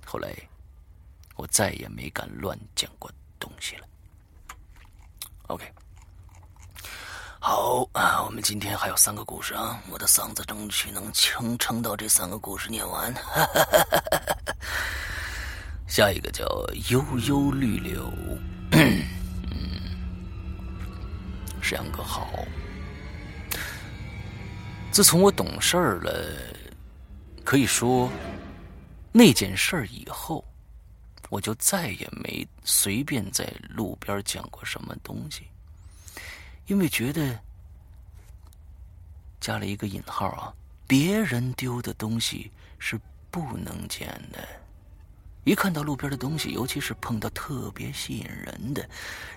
[0.06, 0.36] 后来
[1.36, 3.88] 我再也没敢乱捡过东西了。
[5.48, 5.66] OK，
[7.40, 13.14] 好啊，我们今天还有三个故事啊，我的嗓子争取能撑撑到这三个故事念完。
[13.14, 14.56] 哈哈哈哈哈哈
[15.96, 16.44] 下一个叫
[16.90, 18.12] 悠悠绿柳，
[18.72, 19.04] 嗯，
[21.62, 22.44] 石阳哥好。
[24.92, 26.36] 自从我懂事儿了，
[27.44, 28.12] 可以说
[29.12, 30.44] 那件事儿以后。
[31.30, 35.44] 我就再也没随便在路边捡过什么东西，
[36.66, 37.40] 因为觉得
[39.40, 40.52] 加了一个引号啊，
[40.88, 44.63] 别人丢的东西是不能捡的。
[45.44, 48.90] 一看到路边的东西，尤其是碰到特别吸引人的，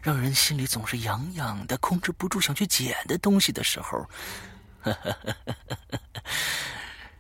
[0.03, 4.09] 让人心里总是痒痒的、控制不住想去捡的东西的时候，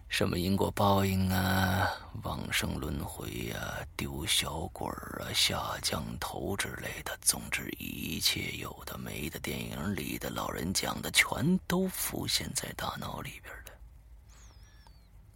[0.08, 1.90] 什么因果报应啊，
[2.22, 4.86] 往生轮回呀，丢小鬼
[5.20, 13.72] 啊，下降头之类的，总之一切有的没的，电影里的老人讲的，全都浮现在大脑里边了。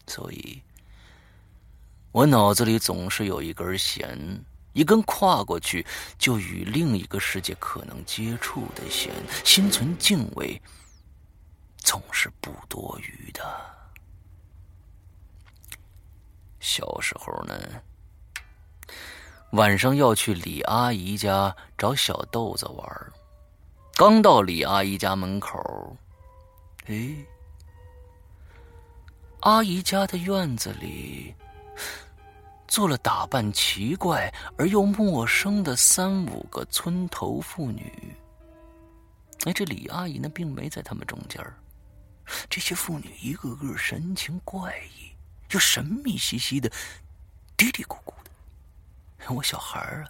[0.06, 0.62] 所以，
[2.12, 5.86] 我脑子里总是有一根弦，一根跨过去
[6.18, 9.12] 就与另一个世界可能接触的弦，
[9.44, 10.60] 心存敬畏，
[11.78, 13.42] 总是不多余的。
[16.58, 17.54] 小时候呢，
[19.52, 23.12] 晚上要去李阿姨家找小豆子玩
[23.94, 25.96] 刚到李阿姨家门口，
[26.86, 27.14] 哎，
[29.40, 31.34] 阿姨家的院子里
[32.70, 38.16] 坐了打扮奇怪而又陌生的三五个村头妇女。
[39.44, 41.44] 哎，这李阿姨呢，并没在他们中间
[42.48, 45.10] 这些妇女一个个神情怪异。
[45.50, 46.70] 又神秘兮兮的，
[47.56, 49.34] 嘀嘀咕咕的。
[49.34, 50.08] 我小孩儿啊，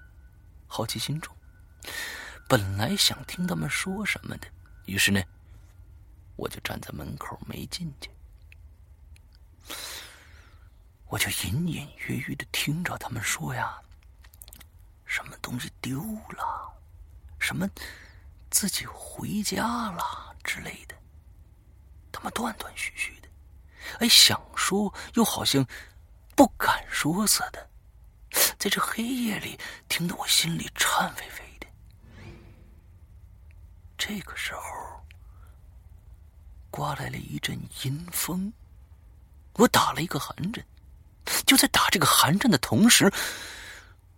[0.67, 1.35] 好奇心重，
[2.47, 4.47] 本来想听他们说什么的，
[4.85, 5.23] 于是呢，
[6.37, 8.11] 我就站在门口没进去。
[11.11, 13.77] 我就隐隐约约的听着他们说呀，
[15.05, 16.73] 什么东西丢了，
[17.41, 17.69] 什么
[18.49, 20.95] 自己回家了之类的，
[22.13, 23.29] 他们断断续续的。
[23.99, 25.67] 哎，想说又好像
[26.37, 27.69] 不敢说似的，
[28.57, 29.59] 在这黑夜里
[29.89, 31.67] 听得我心里颤巍巍的。
[33.99, 34.63] 这个时候，
[36.71, 38.53] 刮来了一阵阴风，
[39.55, 40.65] 我打了一个寒颤。
[41.47, 43.13] 就在打这个寒战的同时，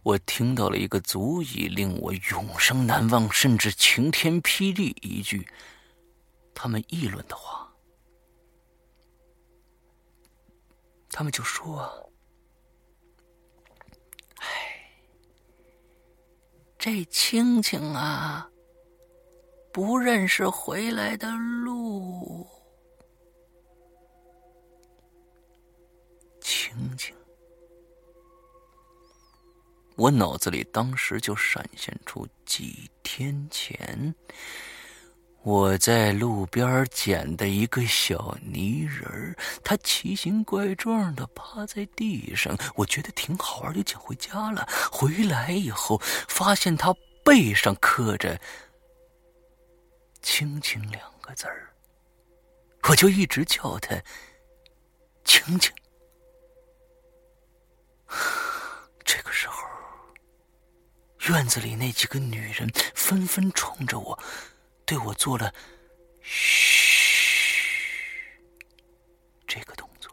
[0.03, 5.47] 我听到了一个足以令我永生难忘，甚至晴天霹雳一句
[6.55, 7.73] 他们议论的话。
[11.11, 12.11] 他们就说
[14.41, 14.91] ：“哎，
[16.79, 18.49] 这青青啊，
[19.73, 22.49] 不认识回来的路。
[26.55, 27.15] 青青，
[29.97, 34.15] 我脑子里当时就闪现出几天前。”
[35.45, 39.35] 我在路边捡的一个小泥人
[39.65, 44.69] 他奇形怪状的趴在地上，我觉得挺好玩，就捡回家了。
[44.93, 45.99] 回来以后，
[46.29, 46.95] 发现他
[47.25, 48.39] 背上刻着
[50.21, 51.73] “青青”两个字儿，
[52.91, 53.97] 我就一直叫他
[55.25, 55.73] “青青”。
[59.05, 59.59] 这个时候，
[61.29, 64.19] 院子里那几个女人纷纷冲着我，
[64.85, 65.53] 对我做了
[66.21, 67.59] “嘘”
[69.47, 70.13] 这个动作。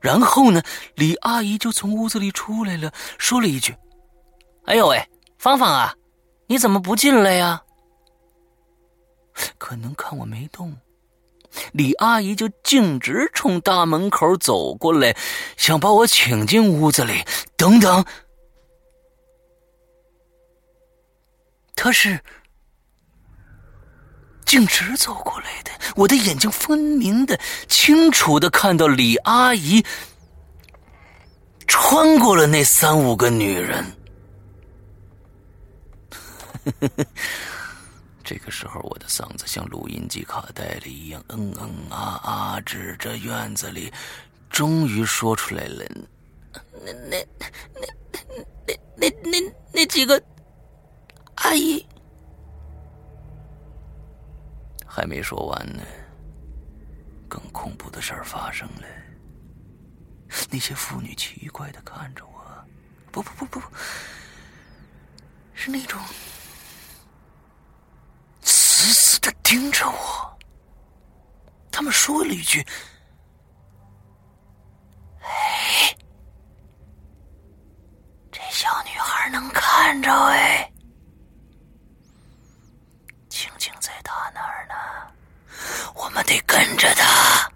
[0.00, 0.62] 然后呢，
[0.96, 3.76] 李阿姨就从屋子里出来了，说了一句
[4.66, 5.08] ：“哎呦喂，
[5.38, 5.94] 芳芳啊，
[6.46, 7.62] 你怎么不进来呀？”
[9.58, 10.76] 可能看我没动，
[11.72, 15.16] 李阿姨就径直冲大门口走过来，
[15.56, 17.24] 想把我请进屋子里。
[17.56, 18.04] 等等，
[21.74, 22.20] 她是。
[24.44, 29.84] 径直走过来的，我的眼睛分明的、清楚的看到李阿姨
[31.66, 33.84] 穿过了那三五个女人。
[38.24, 43.92] 这个时候，我的嗓子像录音机卡带里一样，嗯嗯啊啊，指着院子里，
[44.48, 45.84] 终于说出来了
[46.84, 47.18] ：“那那
[47.74, 47.86] 那
[48.66, 49.38] 那那那
[49.72, 50.20] 那几个
[51.36, 51.86] 阿姨。”
[54.86, 55.82] 还没说完呢，
[57.28, 58.86] 更恐怖的事儿发生了。
[60.50, 62.64] 那些妇女奇怪的看着我，
[63.10, 63.62] 不不不不，
[65.52, 66.00] 是那种
[68.42, 70.38] 死死的盯着我。
[71.70, 72.66] 他们说了一句
[75.22, 75.96] ：“哎，
[78.32, 80.68] 这小女孩能看着哎。”
[83.30, 84.74] 青青在她那儿呢，
[85.94, 87.50] 我们得跟着她。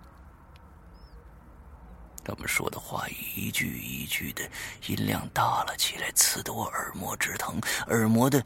[2.24, 4.42] 他们说的话一句一句的，
[4.86, 8.44] 音量大了起来，刺得我耳膜直疼，耳膜的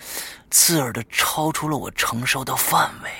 [0.52, 3.10] 刺耳的超出了我承受的范围。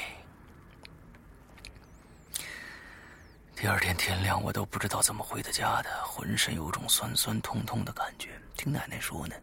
[3.63, 8.31] 第二天天亮，我都不知道怎么回的家的，浑身有种酸酸痛痛的感觉。
[8.57, 9.37] 听奶奶说呢，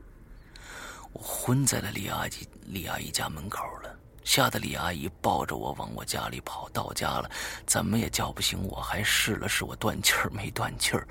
[1.13, 3.97] 我昏在了李阿姨李阿姨家门口了。
[4.25, 7.31] 吓得李阿姨抱着我往我家里跑，到家了
[7.65, 11.07] 怎么也叫不醒我，还试了试我断气儿没断气儿。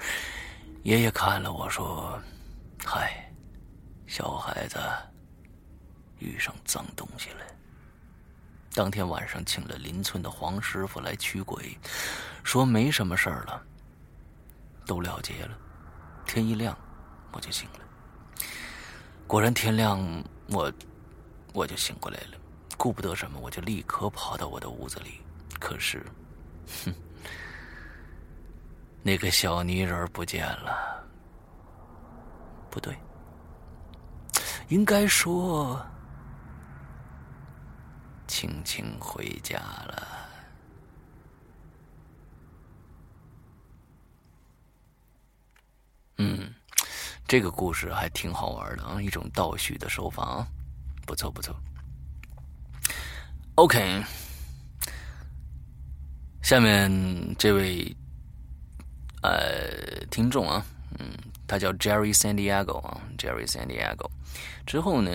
[0.83, 2.21] 爷爷看了我说
[2.85, 3.27] ：“嗨，
[4.07, 4.79] 小孩子
[6.19, 7.41] 遇上脏东西了。”
[8.79, 11.77] 当天晚上请了邻村的黄师傅来驱鬼，
[12.45, 13.61] 说没什么事儿了，
[14.87, 15.59] 都了结了。
[16.25, 16.79] 天一亮
[17.33, 17.81] 我就醒了，
[19.27, 19.99] 果然天亮
[20.51, 20.73] 我
[21.53, 22.39] 我就醒过来了。
[22.77, 25.21] 顾不得什么，我就立刻跑到我的屋子里。
[25.59, 26.07] 可是，
[26.85, 26.95] 哼，
[29.03, 31.05] 那个小泥人不见了。
[32.71, 32.97] 不对，
[34.69, 35.85] 应该说，
[38.29, 40.07] 轻轻回家了。
[46.19, 46.53] 嗯，
[47.27, 50.47] 这个故事还挺好玩的啊，一种倒叙的手法啊，
[51.07, 51.57] 不错不错。
[53.55, 54.05] OK，
[56.43, 57.97] 下面这位
[59.23, 60.65] 呃听众啊，
[60.99, 61.11] 嗯，
[61.47, 64.11] 他叫 Jerry San Diego 啊，Jerry San Diego。
[64.67, 65.11] 之后呢，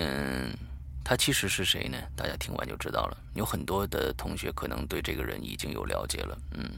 [1.04, 1.98] 他其实是谁呢？
[2.16, 3.16] 大家听完就知道了。
[3.34, 6.70] 有很多的同学可能对这个人已经有了解了，嗯，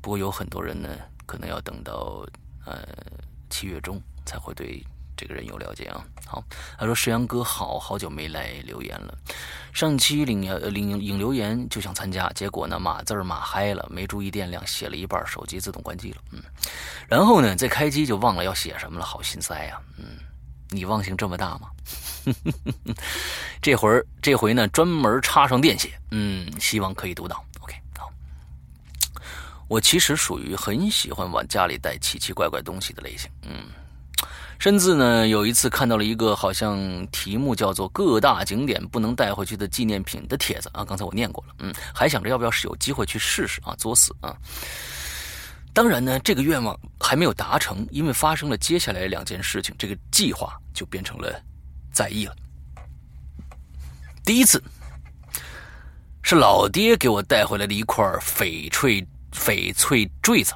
[0.00, 0.88] 不过有很多人呢，
[1.26, 2.26] 可能要等到
[2.64, 2.88] 呃
[3.50, 4.82] 七月中才会对。
[5.20, 6.40] 这个人有了解啊，好，
[6.78, 9.12] 他说：“石阳哥，好好久没来留言了。
[9.72, 10.42] 上期领
[10.72, 16.22] 领引留言就想参加，结果呢码字儿码嗨了，没注意电量，写了一半，手机自动关机了。
[16.30, 16.40] 嗯，
[17.08, 19.80] 然后呢再开机就忘了要写什么了，好心塞呀。
[19.96, 20.04] 嗯，
[20.70, 21.70] 你忘性这么大吗？
[23.62, 25.98] 这会儿这回呢专门插上电写。
[26.10, 27.42] 嗯，希望可以读到。
[27.60, 28.10] OK，好。
[29.66, 33.30] 我其实属于很喜欢往家里带奇奇怪怪东西的类型。
[33.42, 33.64] 嗯。”
[34.58, 44.36] 甚至呢，有一次看到了一个好像题目叫做“各大景点不能带回去的纪念品”的帖子啊，刚才我念过了，嗯，还想着要不要是有机会去试试啊，作死啊！
[45.78, 51.40] 当然呢，这个愿望还没有达成，因为发生了接下来两件事情，这个计划就变成了
[51.92, 52.34] 在意了。
[54.24, 54.60] 第一次
[56.24, 60.52] 是老爹给我带回来的一块翡翠翡翠坠子。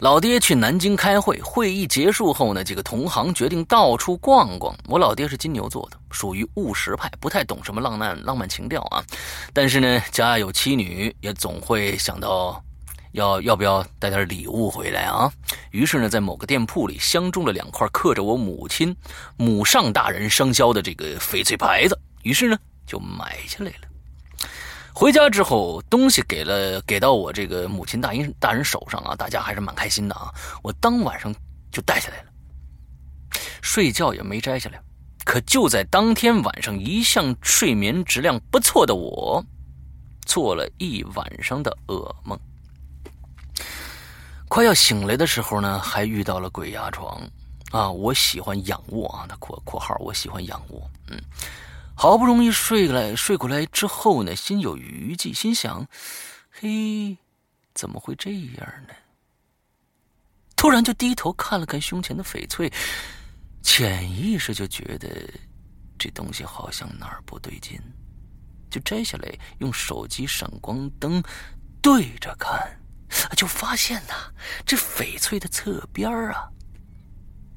[0.00, 4.74] 老爹去南京开会，会议结束后呢，几个同行决定到处逛逛。
[4.86, 9.04] 我老爹是金牛座的，属于务实派，不太懂什么浪漫浪漫情调啊。
[9.52, 12.62] 但是呢，家有妻女，也总会想到
[13.16, 15.32] 要要不要带点礼物回来啊。
[15.70, 18.94] 于是呢，在某个店铺里相中了两块刻着我母亲
[19.38, 23.88] 母上大人生肖的这个翡翠牌子，于是呢就买下来了。
[24.92, 30.30] 回家之后，东西给了给到我这个母亲大人大人手上啊，大家还是蛮开心的啊。
[30.62, 31.34] 我当晚上
[31.72, 32.30] 就戴下来了，
[33.62, 34.78] 睡觉也没摘下来。
[35.24, 39.42] 可就在当天晚上，一向睡眠质量不错的我，
[40.26, 42.38] 做了一晚上的噩梦。
[44.48, 47.20] 快要醒来的时候呢，还遇到了鬼压床。
[47.72, 50.88] 啊，我喜欢仰卧啊，那括括号，我喜欢仰卧。
[51.08, 51.20] 嗯，
[51.96, 55.86] 好不容易睡来睡过来之后呢，心有余悸，心想，
[56.48, 57.16] 嘿，
[57.74, 58.94] 怎么会这样呢？
[60.54, 62.72] 突然就低头看了看胸前的翡翠，
[63.62, 65.08] 潜意识就觉得
[65.98, 67.78] 这东西好像哪儿不对劲，
[68.70, 69.28] 就摘下来
[69.58, 71.22] 用手机闪光灯
[71.82, 72.80] 对着看，
[73.36, 74.14] 就发现呐，
[74.64, 76.48] 这翡翠的侧边啊。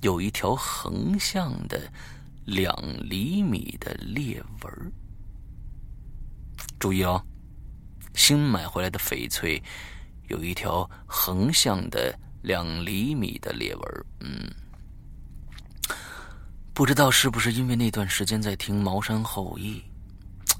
[0.02, 1.92] 有一条横向的
[2.46, 2.74] 两
[3.10, 4.94] 厘米的裂纹
[6.80, 7.22] 注意哦，
[8.16, 9.62] 新买回来的翡翠
[10.30, 14.50] 有一条横向的两厘米的裂纹嗯，
[16.74, 19.80] 不知道是不是因为那段时间在听《茅山后裔》，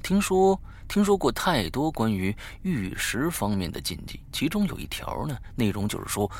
[0.02, 6.30] 听说听说过太多关于玉石方面的禁忌，其中有一条呢，内容就是说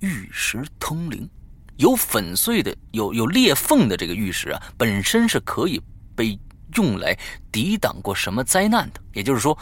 [0.00, 1.28] 玉石通灵。
[1.76, 5.80] 有粉碎的、有有裂缝的这个玉石啊，本身是可以
[6.14, 6.38] 被
[6.74, 7.18] 用来
[7.50, 9.00] 抵挡过什么灾难的。
[9.14, 9.56] 也就是说，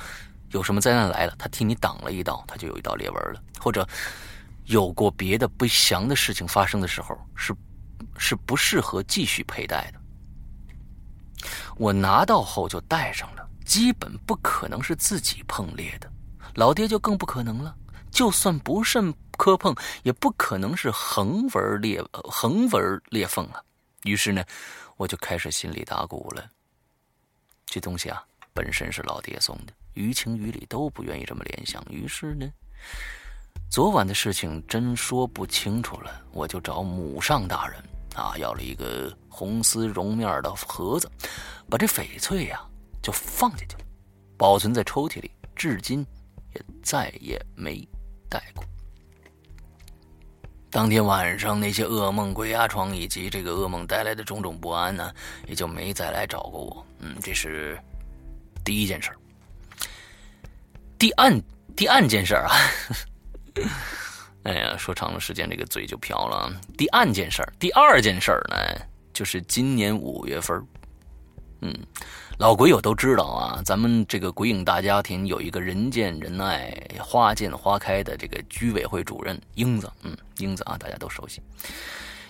[0.50, 3.40] 有什么灾难来了，它替你挡了一道，它就有一道裂纹了。
[3.60, 3.88] 或者
[4.64, 7.54] 有过别的不祥的事情发生的时候，是
[8.16, 11.48] 是不适合继续佩戴的。
[11.76, 16.10] 我拿到后就戴上了，基本不可能是自己碰裂的，
[16.54, 17.76] 老爹就更不可能了。
[18.10, 23.62] 就算不慎磕碰，也不可能是横纹裂横纹裂缝啊。
[24.04, 24.42] 于是呢，
[24.96, 26.50] 我就开始心里打鼓了。
[27.66, 31.84] 这东西啊，本身是老爹送的，于情于理都不愿意这么联想。
[31.90, 32.50] 于是呢，
[33.70, 37.78] 昨晚的事情真说不清楚了，我就找母上大人
[38.14, 41.10] 啊，要了一个红丝绒面的盒子，
[41.68, 42.64] 把这翡翠呀
[43.02, 43.84] 就放进去了，
[44.36, 46.06] 保存在抽屉里，至今
[46.54, 47.86] 也再也没。
[48.30, 48.62] 带过。
[50.68, 55.10] 当天晚上那些噩梦、鬼压床以及这个噩梦带来的种种不安呢，
[55.46, 56.86] 也就没再来找过我。
[56.98, 57.78] 嗯，这是
[58.62, 59.16] 第一件事儿。
[60.98, 61.32] 第二
[61.74, 62.52] 第二件事儿啊，
[64.44, 66.52] 哎呀，说长了时间，这个嘴就瓢了。
[66.76, 68.56] 第二件事儿，第二件事儿呢，
[69.14, 70.62] 就是今年五月份
[71.62, 71.74] 嗯。
[72.38, 81.42] 老鬼友都知道啊，咱们这个鬼影大家庭有一个人见人爱、花见花开的这个居委会主任英子，嗯，英子啊，大家都熟悉，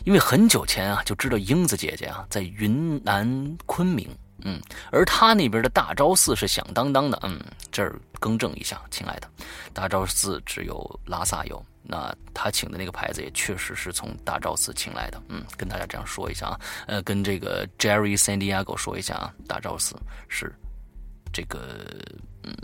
[0.05, 4.09] 因为很久前啊就知道英子姐姐啊在云南昆明。
[4.45, 4.59] 嗯，
[4.91, 7.19] 而他那边的大昭寺是响当当的。
[7.23, 7.39] 嗯，
[7.71, 9.29] 这儿更正一下，亲爱的，
[9.75, 11.63] 大昭寺只有拉萨有。
[11.83, 15.23] 那他请的那个牌子也确实是从大昭寺请来的。
[15.29, 16.61] 嗯，跟大家这样说一下啊。
[16.87, 19.97] 呃，跟这个 Jerry Sandiago 说一下啊，大昭寺
[20.29, 20.55] 是
[21.33, 21.87] 这个
[22.43, 22.55] 嗯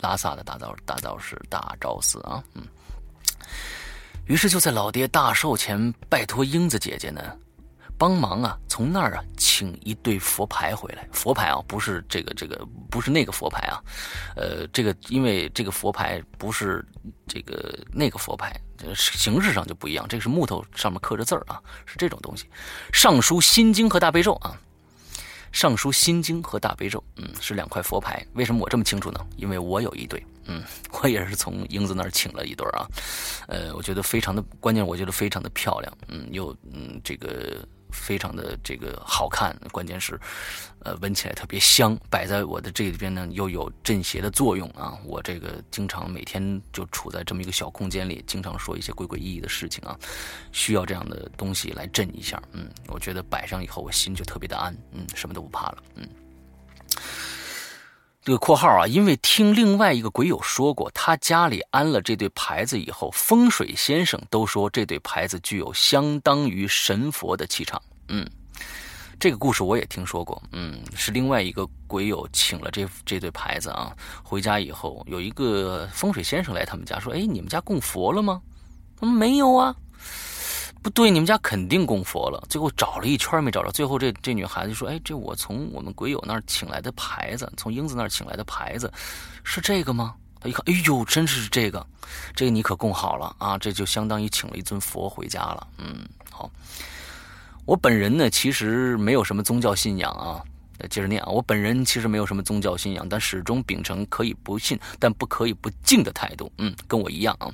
[0.00, 2.42] 拉萨的大昭大昭寺大昭寺啊。
[2.54, 2.62] 嗯，
[4.26, 7.36] 于是就在老爹大寿前，拜托英子姐姐呢。
[7.98, 11.08] 帮忙啊，从那儿啊请一对佛牌回来。
[11.12, 13.82] 佛牌啊，不是这个这个，不是那个佛牌啊。
[14.36, 16.84] 呃，这个因为这个佛牌不是
[17.26, 18.54] 这个那个佛牌，
[18.94, 20.06] 形式上就不一样。
[20.08, 22.46] 这个是木头上面刻着字儿啊，是这种东西。
[22.92, 24.54] 尚书心经和大悲咒啊，
[25.50, 28.24] 尚书心经和大悲咒，嗯，是两块佛牌。
[28.34, 29.26] 为什么我这么清楚呢？
[29.36, 30.62] 因为我有一对，嗯，
[31.02, 32.86] 我也是从英子那儿请了一对啊。
[33.48, 37.66] 呃，我觉得非常的关键，我觉得非常的漂亮，嗯，又嗯这个。
[37.96, 40.20] 非常的这个好看，关键是，
[40.80, 41.98] 呃，闻起来特别香。
[42.10, 44.96] 摆在我的这里边呢，又有镇邪的作用啊。
[45.04, 49.98] 我这个经常每天就处在这么一个小空间里，经常说一些鬼鬼异异的事情啊，
[50.52, 52.40] 需要这样的东西来镇一下。
[52.52, 55.78] 嗯，我觉得摆上以后，我心就特别的安，嗯，什么都不怕了。
[55.94, 56.08] 嗯，
[58.26, 67.80] 这个括号啊，因为听另外一个鬼友说过，他家里安了这对牌子以后，风水先生都说这对牌子具有相当于神佛的气场。
[68.08, 68.28] 嗯，
[69.20, 70.42] 这个故事我也听说过。
[70.50, 78.42] 嗯，是另外一个鬼友请了这这对牌子啊，回家以后有一个风水先生来他们家说：“哎，你们家供佛了吗？”
[78.98, 79.72] 他们没有啊。
[80.86, 82.40] 不对，你们家肯定供佛了。
[82.48, 88.88] 最后找了一圈没找着，最后这这女孩子说：“哎，这我从我们鬼友那儿请来的牌子，从英子那儿请来的牌子，
[89.42, 91.84] 是这个吗？”她一看，哎呦，真是这个，
[92.36, 93.58] 这个你可供好了啊！
[93.58, 95.66] 这就相当于请了一尊佛回家了。
[95.78, 96.48] 嗯，好。
[97.64, 100.38] 我本人呢，其实没有什么宗教信仰啊，
[100.90, 106.50] 接着念啊，我本人其实没有什么宗教信仰，但始终秉承可以不信，但不可以不敬的态度。
[106.58, 107.48] 嗯，跟我一样啊。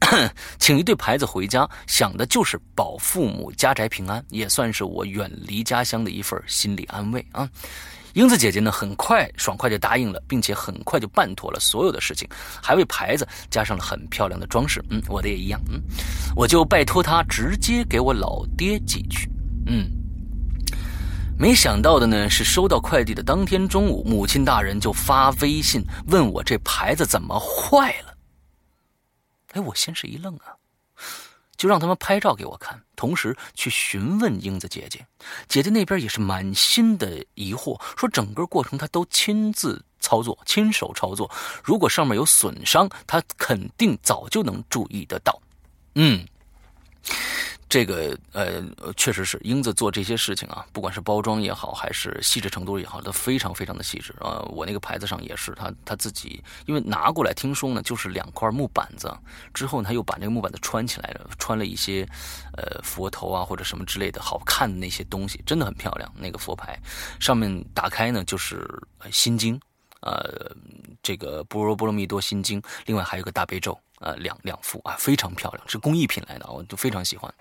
[0.58, 7.48] 请一对牌子回家，想的就是保父母家宅平安，也算是我远离家乡的一份心理安慰啊。
[8.14, 12.28] 英子姐姐呢，很快爽快就答应了，并且很快就办妥了所有的事情，
[12.62, 14.84] 还为牌子加上了很漂亮的装饰。
[14.90, 15.58] 嗯，我的也一样。
[15.70, 15.80] 嗯，
[16.36, 19.30] 我就拜托她直接给我老爹寄去。
[19.66, 19.90] 嗯，
[21.38, 28.14] 没想到的呢是，收到快递的当天中午，母亲大人就发微信问我这牌子怎么坏了。
[29.52, 30.54] 哎，我先是一愣啊。
[31.56, 35.04] 就让他们拍照给我看，同时去询问英子姐姐。
[35.48, 41.30] 姐姐那边也是满心的疑惑，说整个过程她都亲自操作，亲手操作。
[41.62, 45.40] 如果上面有损伤，她肯定早就能注意得到。
[45.94, 46.26] 嗯。
[47.72, 48.62] 这个呃，
[48.98, 54.44] 确实是英子做这些事情啊，不管是包装也好，还是细致程度也好，都非常非常的细致啊。
[54.50, 59.10] 我那个牌子上也是，他他自己因为拿过来，听说呢就是两块木板子，
[59.54, 62.06] 之后他又把那个木板子穿起来了，穿了一些
[62.58, 66.12] 呃佛头啊或者什么之类的好看的那些东西，真的很漂亮。
[66.14, 66.78] 那个佛牌
[67.20, 68.68] 上面打开呢就是
[69.10, 69.58] 心经，
[70.00, 70.54] 呃，
[71.02, 73.80] 这个般若波罗蜜多心经，另外还有个大悲咒。
[74.02, 77.32] 呃，两两副啊，非常漂亮，是工艺品来的，我都非常喜欢。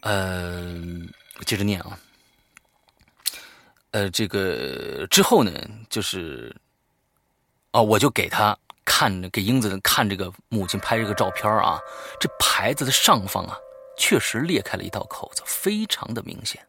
[0.00, 0.64] 呃，
[1.38, 1.98] 我接着念啊，
[3.90, 5.52] 呃，这个之后呢，
[5.90, 6.54] 就是，
[7.72, 11.80] 哦，我就给他看，给英子看这个母亲拍这个照片啊，
[12.20, 13.56] 这牌子的上方啊，
[13.98, 16.64] 确实裂开了一道口子，非常的明显。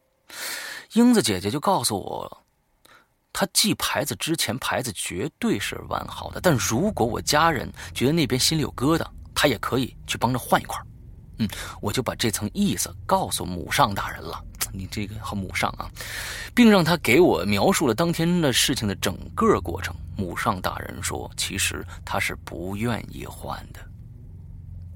[0.94, 2.44] 英子姐姐就告诉我。
[3.32, 6.42] 他寄牌子之前，牌子绝对是完好的。
[6.42, 10.78] 但如果我家人觉得那边心里有疙瘩，他也可以去帮着换一块
[11.38, 11.48] 嗯，
[11.82, 14.44] 我就把这层意思告诉母上大人了。
[14.74, 15.90] 你这个和母上啊，
[16.54, 19.96] 并让他给我描述了当天的事情的整个过程。
[20.18, 23.80] 母上大人说，其实他是不愿意换的，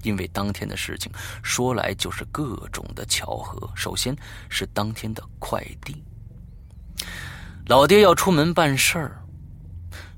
[0.02, 1.10] 因为当天的事情
[1.42, 3.68] 说来就是各种的巧合。
[3.74, 4.14] 首先
[4.50, 6.04] 是当天的快递。
[7.66, 9.24] 老爹要出门办事儿，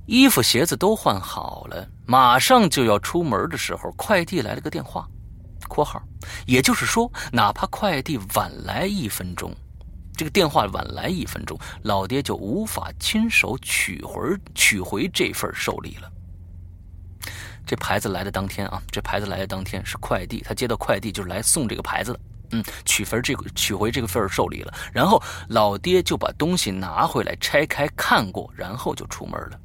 [0.06, 5.06] 衣服鞋子都换好了，马上就要出门的时候，快递来了个电话
[5.68, 6.02] （括号），
[6.44, 9.54] 也就是说，哪怕快递晚来一分钟，
[10.16, 16.10] 这个电话晚来一分钟，老爹就无法亲手取回取回这份寿礼了。
[17.64, 22.20] 这牌子来的当天啊，这牌子来的当天是快递，他接到快递就是来送这个牌子的。
[22.50, 29.60] 嗯，取份这个取回这个份受礼了，然后老爹就把东西拿回来拆开看过，然后就出门了。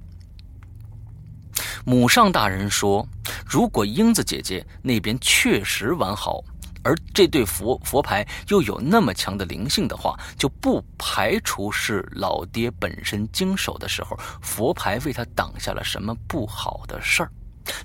[1.85, 3.07] 母上大人说，
[3.45, 6.43] 如果英子姐姐那边确实完好，
[6.83, 17.31] 而这对佛佛牌又有那么强的灵性的话，就不排除是老爹本身经手的时候，佛牌为他挡下了什么不好的事儿。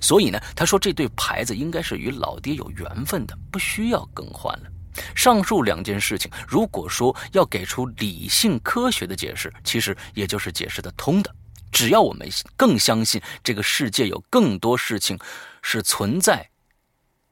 [0.01, 4.69] 所以呢，他说这对牌子应该是与老爹有缘分的，不需要更换了。
[5.15, 11.33] 上述两件事情，如果说要给出理性科学的解释，其实也就是解释得通的。
[11.71, 15.19] 只要我们更相信这个世界有更多事情
[15.61, 16.49] 是存在，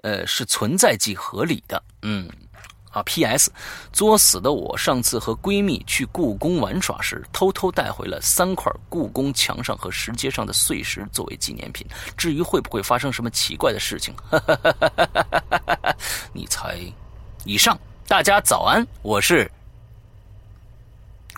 [0.02, 1.82] 呃，是存在即合理的。
[2.02, 2.30] 嗯，
[2.92, 3.52] 啊，P.S.
[3.92, 11.88] 作死的我上次和闺蜜去故宫玩耍时，偷偷带回了三块故宫墙上和石阶上的碎石作为纪念品。
[12.16, 14.14] 至于会不会发生什么奇怪的事情，
[16.34, 16.78] 你猜？
[17.46, 19.50] 以上，大家早安，我是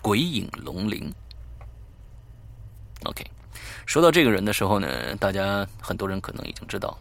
[0.00, 1.12] 鬼影龙鳞。
[3.04, 3.22] OK，
[3.84, 6.96] 说到这个人的时候呢，大家很多人可能已经知道，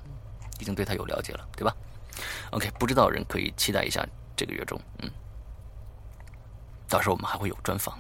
[0.60, 1.74] 已经对他有了解了，对吧
[2.52, 4.06] ？OK，不知道人可以期待一下
[4.36, 5.10] 这个月中，嗯，
[6.90, 7.98] 到时候我们还会有专访，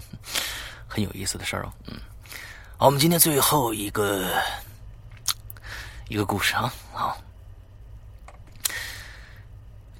[0.86, 1.98] 很有意思的事儿哦，嗯。
[2.76, 4.38] 好，我们今天最后一个
[6.08, 7.16] 一个故事啊，好。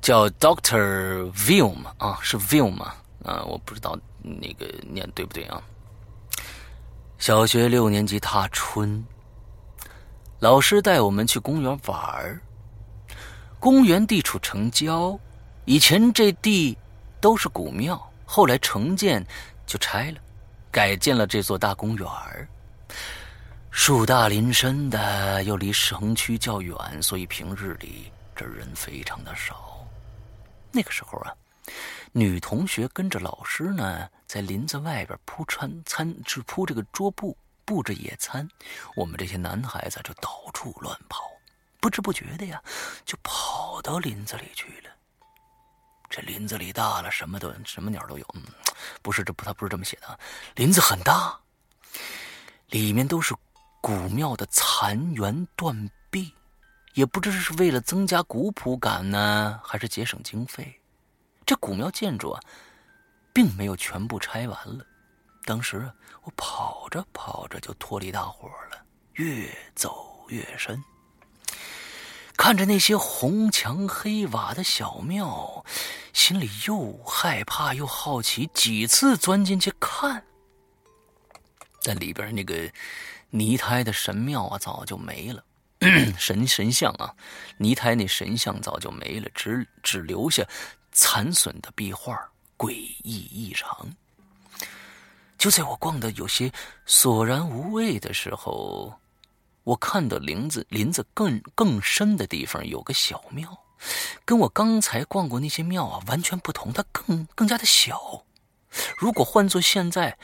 [0.06, 2.94] 叫 Doctor Vilm 啊，是 Vilm 吗？
[3.24, 5.60] 啊，我不知道那个念对不对啊。
[7.18, 9.04] 小学六年级踏春，
[10.38, 12.40] 老师带我们去公园玩儿。
[13.58, 15.18] 公园地处城郊，
[15.64, 16.78] 以前这地
[17.20, 19.26] 都是古庙，后来城建
[19.66, 20.18] 就拆了，
[20.70, 22.08] 改建了这座大公园。
[23.72, 29.65] 树大林深的，又离城区较远，所以平日里这人非常的少。
[30.76, 31.34] 那个时候啊，
[32.12, 37.34] 女同学跟着老师呢，在林子外边铺餐餐，就铺这个桌布
[37.64, 38.46] 布置野餐。
[38.94, 41.30] 我们这些男孩子就到处乱跑，
[41.80, 42.62] 不知不觉的呀，
[43.06, 44.90] 就跑到林子里去了。
[46.10, 48.26] 这林子里大了，什么都什么鸟都有。
[48.34, 48.42] 嗯，
[49.00, 50.20] 不是这不，他不是这么写的。
[50.56, 51.40] 林子很大，
[52.68, 53.34] 里面都是
[53.80, 56.34] 古庙的残垣断壁，
[56.96, 60.80] 也不知是为了增加古朴感呢，还是节省经费。
[61.44, 62.40] 这古庙建筑啊，
[63.34, 64.82] 并没有全部拆完了。
[65.44, 68.82] 当时啊，我跑着跑着就脱离大伙了，
[69.12, 70.82] 越走越深。
[72.34, 75.66] 看着那些红墙黑瓦的小庙，
[76.14, 80.24] 心里又害怕又好奇，几次钻进去看。
[81.82, 82.72] 但里边那个
[83.28, 85.44] 泥胎的神庙啊，早就没了，
[86.18, 87.14] 神神像啊，
[87.58, 90.46] 泥胎那神像早就没了，只只留下
[90.92, 92.18] 残损的壁画，
[92.56, 93.94] 诡异异常。
[95.38, 96.50] 就在我逛的有些
[96.86, 98.94] 索然无味的时候。
[99.64, 103.58] 我看到林子林子更更深的地方有个小庙，
[104.24, 108.24] 跟我刚才逛过那些庙啊完全不同，它更更加的小。
[108.96, 110.16] 如果换做现在，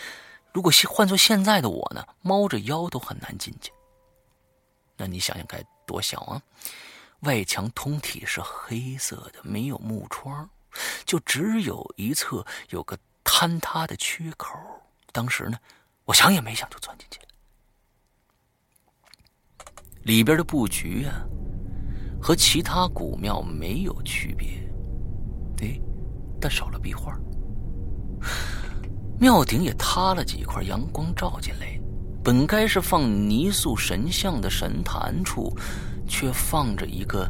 [0.53, 3.73] 如果换做现在的我呢，猫着腰都很难进去。
[4.97, 6.43] 那你想想该多小啊！
[7.21, 10.49] 外墙通体是黑色的，没有木窗，
[11.05, 14.59] 就只有一侧有个坍塌的缺口。
[15.13, 15.59] 当时呢，
[16.05, 17.27] 我想也没想就钻进去了。
[20.03, 21.23] 里边的布局啊，
[22.21, 24.61] 和其他古庙没有区别，
[25.57, 25.81] 对，
[26.41, 27.17] 但少了壁画。
[29.21, 31.79] 庙顶也塌了几块，阳光照进来，
[32.25, 35.53] 本该是放泥塑神像的神坛处，
[36.07, 37.29] 却放着一个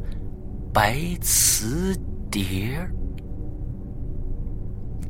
[0.73, 1.99] 白瓷
[2.31, 2.93] 碟儿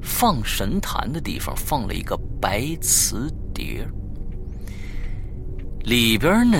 [0.01, 3.91] 放神坛的地方放了一个白瓷碟儿
[5.81, 6.59] 里边呢。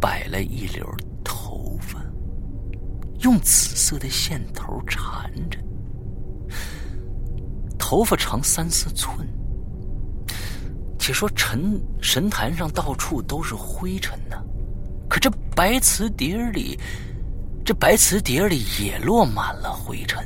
[0.00, 0.82] 摆了一绺
[1.22, 2.00] 头发，
[3.20, 5.58] 用紫色的线头缠着，
[7.78, 9.28] 头发长三四寸。
[11.00, 14.36] 且说神神坛上到处都是灰尘呢，
[15.08, 16.78] 可这白瓷碟里，
[17.64, 20.22] 这白瓷碟里也落满了灰尘。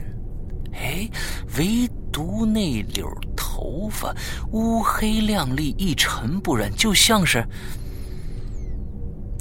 [0.72, 1.08] 哎，
[1.56, 3.06] 唯独那绺
[3.36, 4.12] 头发
[4.50, 7.46] 乌黑亮丽，一尘不染，就像是……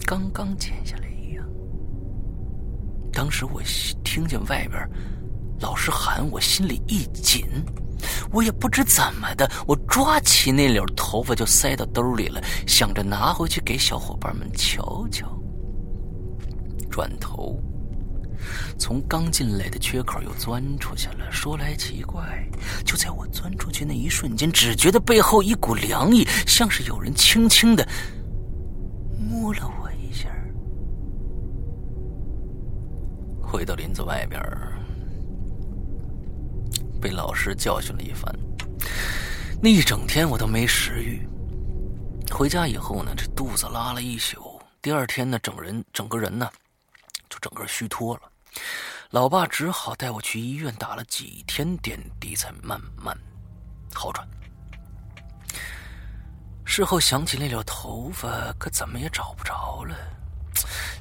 [0.05, 1.43] 刚刚剪下来一样。
[3.11, 3.59] 当时我
[4.03, 4.87] 听见外边
[5.59, 7.47] 老师喊，我心里一紧，
[8.31, 15.27] 我也不知怎么的，我抓起那绺头发就塞到兜里了，想着拿回去给小伙伴们瞧瞧。
[16.89, 17.59] 转头
[18.77, 21.31] 从刚进来的缺口又钻出去了。
[21.31, 22.47] 说来奇怪，
[22.85, 27.87] 就在我钻出去那一瞬间，只觉得背后一股凉意，像是有人轻轻的
[29.17, 30.29] 摸了我一下。
[33.41, 34.39] 回到林子外边，
[37.03, 38.33] 被老师教训了一番。
[39.61, 41.27] 那一整天我都没食欲。
[42.31, 44.61] 回家以后呢，这肚子拉了一宿。
[44.81, 46.49] 第二天呢，整人整个人呢，
[47.29, 48.21] 就整个虚脱了。
[49.09, 53.15] 老爸只好带我去医院打了几天点滴，才慢慢
[53.93, 54.25] 好转。
[56.63, 59.95] 事后想起那绺头发，可怎么也找不着了。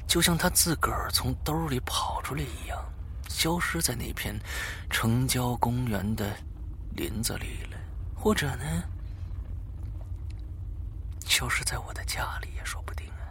[0.05, 2.77] 就像他自个儿从兜里跑出来一样，
[3.33, 4.39] 消失在那片
[4.91, 6.33] 城郊公园的
[6.95, 7.77] 林子里了，
[8.15, 8.63] 或者呢，
[11.25, 13.25] 消失在我的家里也说不定啊。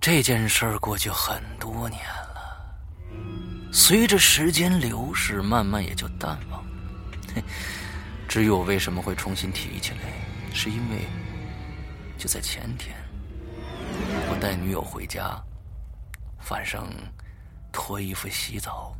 [0.00, 2.64] 这件事儿过去很多年了，
[3.72, 7.42] 随着时间流逝，慢慢也就淡忘了。
[8.28, 9.98] 至于我为什么会重新提起来，
[10.54, 11.06] 是因为
[12.16, 12.96] 就在前天。
[14.30, 15.42] 我带女友回家，
[16.50, 16.86] 晚上
[17.76, 18.96] 脱衣服洗澡。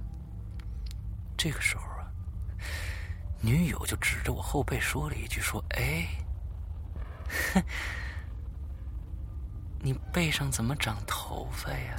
[1.34, 2.06] 这个时候啊，
[3.40, 6.06] 女友就指着我后背说了一句：“说，哎，
[9.80, 11.94] 你背上怎么长头发呀？”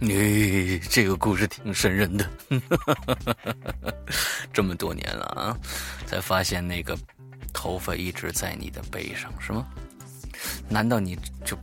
[0.00, 2.28] 你这个故事挺瘆人的，
[4.52, 5.56] 这么多年了啊，
[6.04, 6.98] 才发现那个
[7.52, 9.66] 头发一直在你的背上是吗？
[10.68, 11.56] 难道你就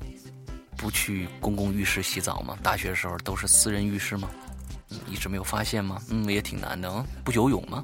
[0.78, 2.58] 不去公共浴室洗澡吗？
[2.64, 4.30] 大学时候都是私人浴室吗？
[5.08, 6.02] 一直没有发现吗？
[6.10, 7.06] 嗯，也挺难的啊。
[7.24, 7.84] 不游泳吗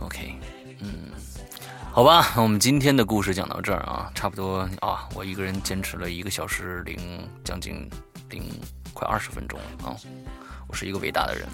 [0.00, 0.34] ？OK，
[0.80, 1.10] 嗯，
[1.92, 7.88] 好吧，我们今天的故事讲到这儿啊，差不多啊，我一个人坚持了一个小时零将近
[8.30, 8.44] 零。
[8.94, 9.96] 快二十分钟了啊！
[10.68, 11.48] 我是一个伟大的人，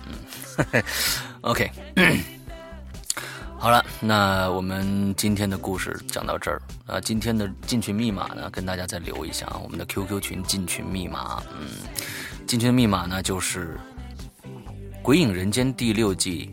[0.73, 0.82] 嗯，
[1.43, 1.70] OK，
[3.60, 7.01] 好了，那我们今天的故事讲到这儿啊。
[7.01, 9.60] 今天的进群密码呢，跟大家再留一下啊。
[9.60, 11.66] 我们的 QQ 群进群密码，嗯，
[12.47, 13.76] 进群密码呢就是
[15.02, 16.52] 《鬼影人间》第六季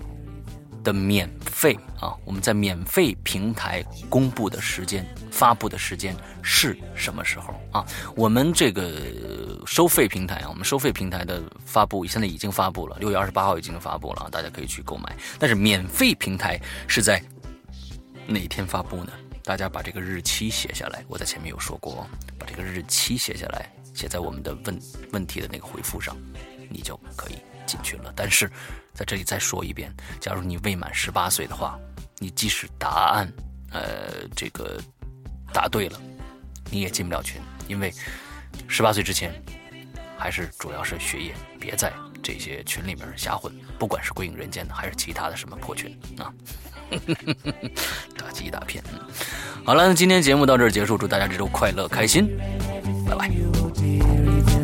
[0.85, 2.15] 的免费啊。
[2.23, 7.85] 我们在免费平台公布的时间、发布的时间是什么时候啊？
[8.15, 15.13] 我们这个收费平台啊，我们收费平台的发布现在已经发布了，六月二十八号已经发布了，大家可以去购买。
[15.37, 16.57] 但是免费平台
[16.87, 17.21] 是在
[18.27, 19.11] 哪天发布呢？
[19.43, 22.07] 大家把这个日期写下来，我在前面有说过，
[22.39, 24.79] 把这个日期写下来，写在我们的问
[25.11, 26.17] 问题的那个回复上，
[26.67, 27.35] 你就可以
[27.67, 28.11] 进群了。
[28.15, 28.51] 但是
[28.95, 31.77] 在这里再说一遍，假如你未满十八岁的话，
[32.17, 33.31] 你即使答案
[33.71, 34.81] 呃这个
[35.53, 35.99] 答对了，
[36.71, 37.93] 你也进不了群，因为
[38.67, 39.33] 十八岁之前
[40.17, 41.91] 还是主要是学业，别在
[42.23, 46.33] 这些群里面瞎混，不管是归影人间的还是其他的什么破群啊。
[48.17, 48.83] 打击一大片。
[49.65, 52.29] 好了，那今天节目到这儿结束，祝大家这周快乐开心，
[53.07, 54.54] 拜拜。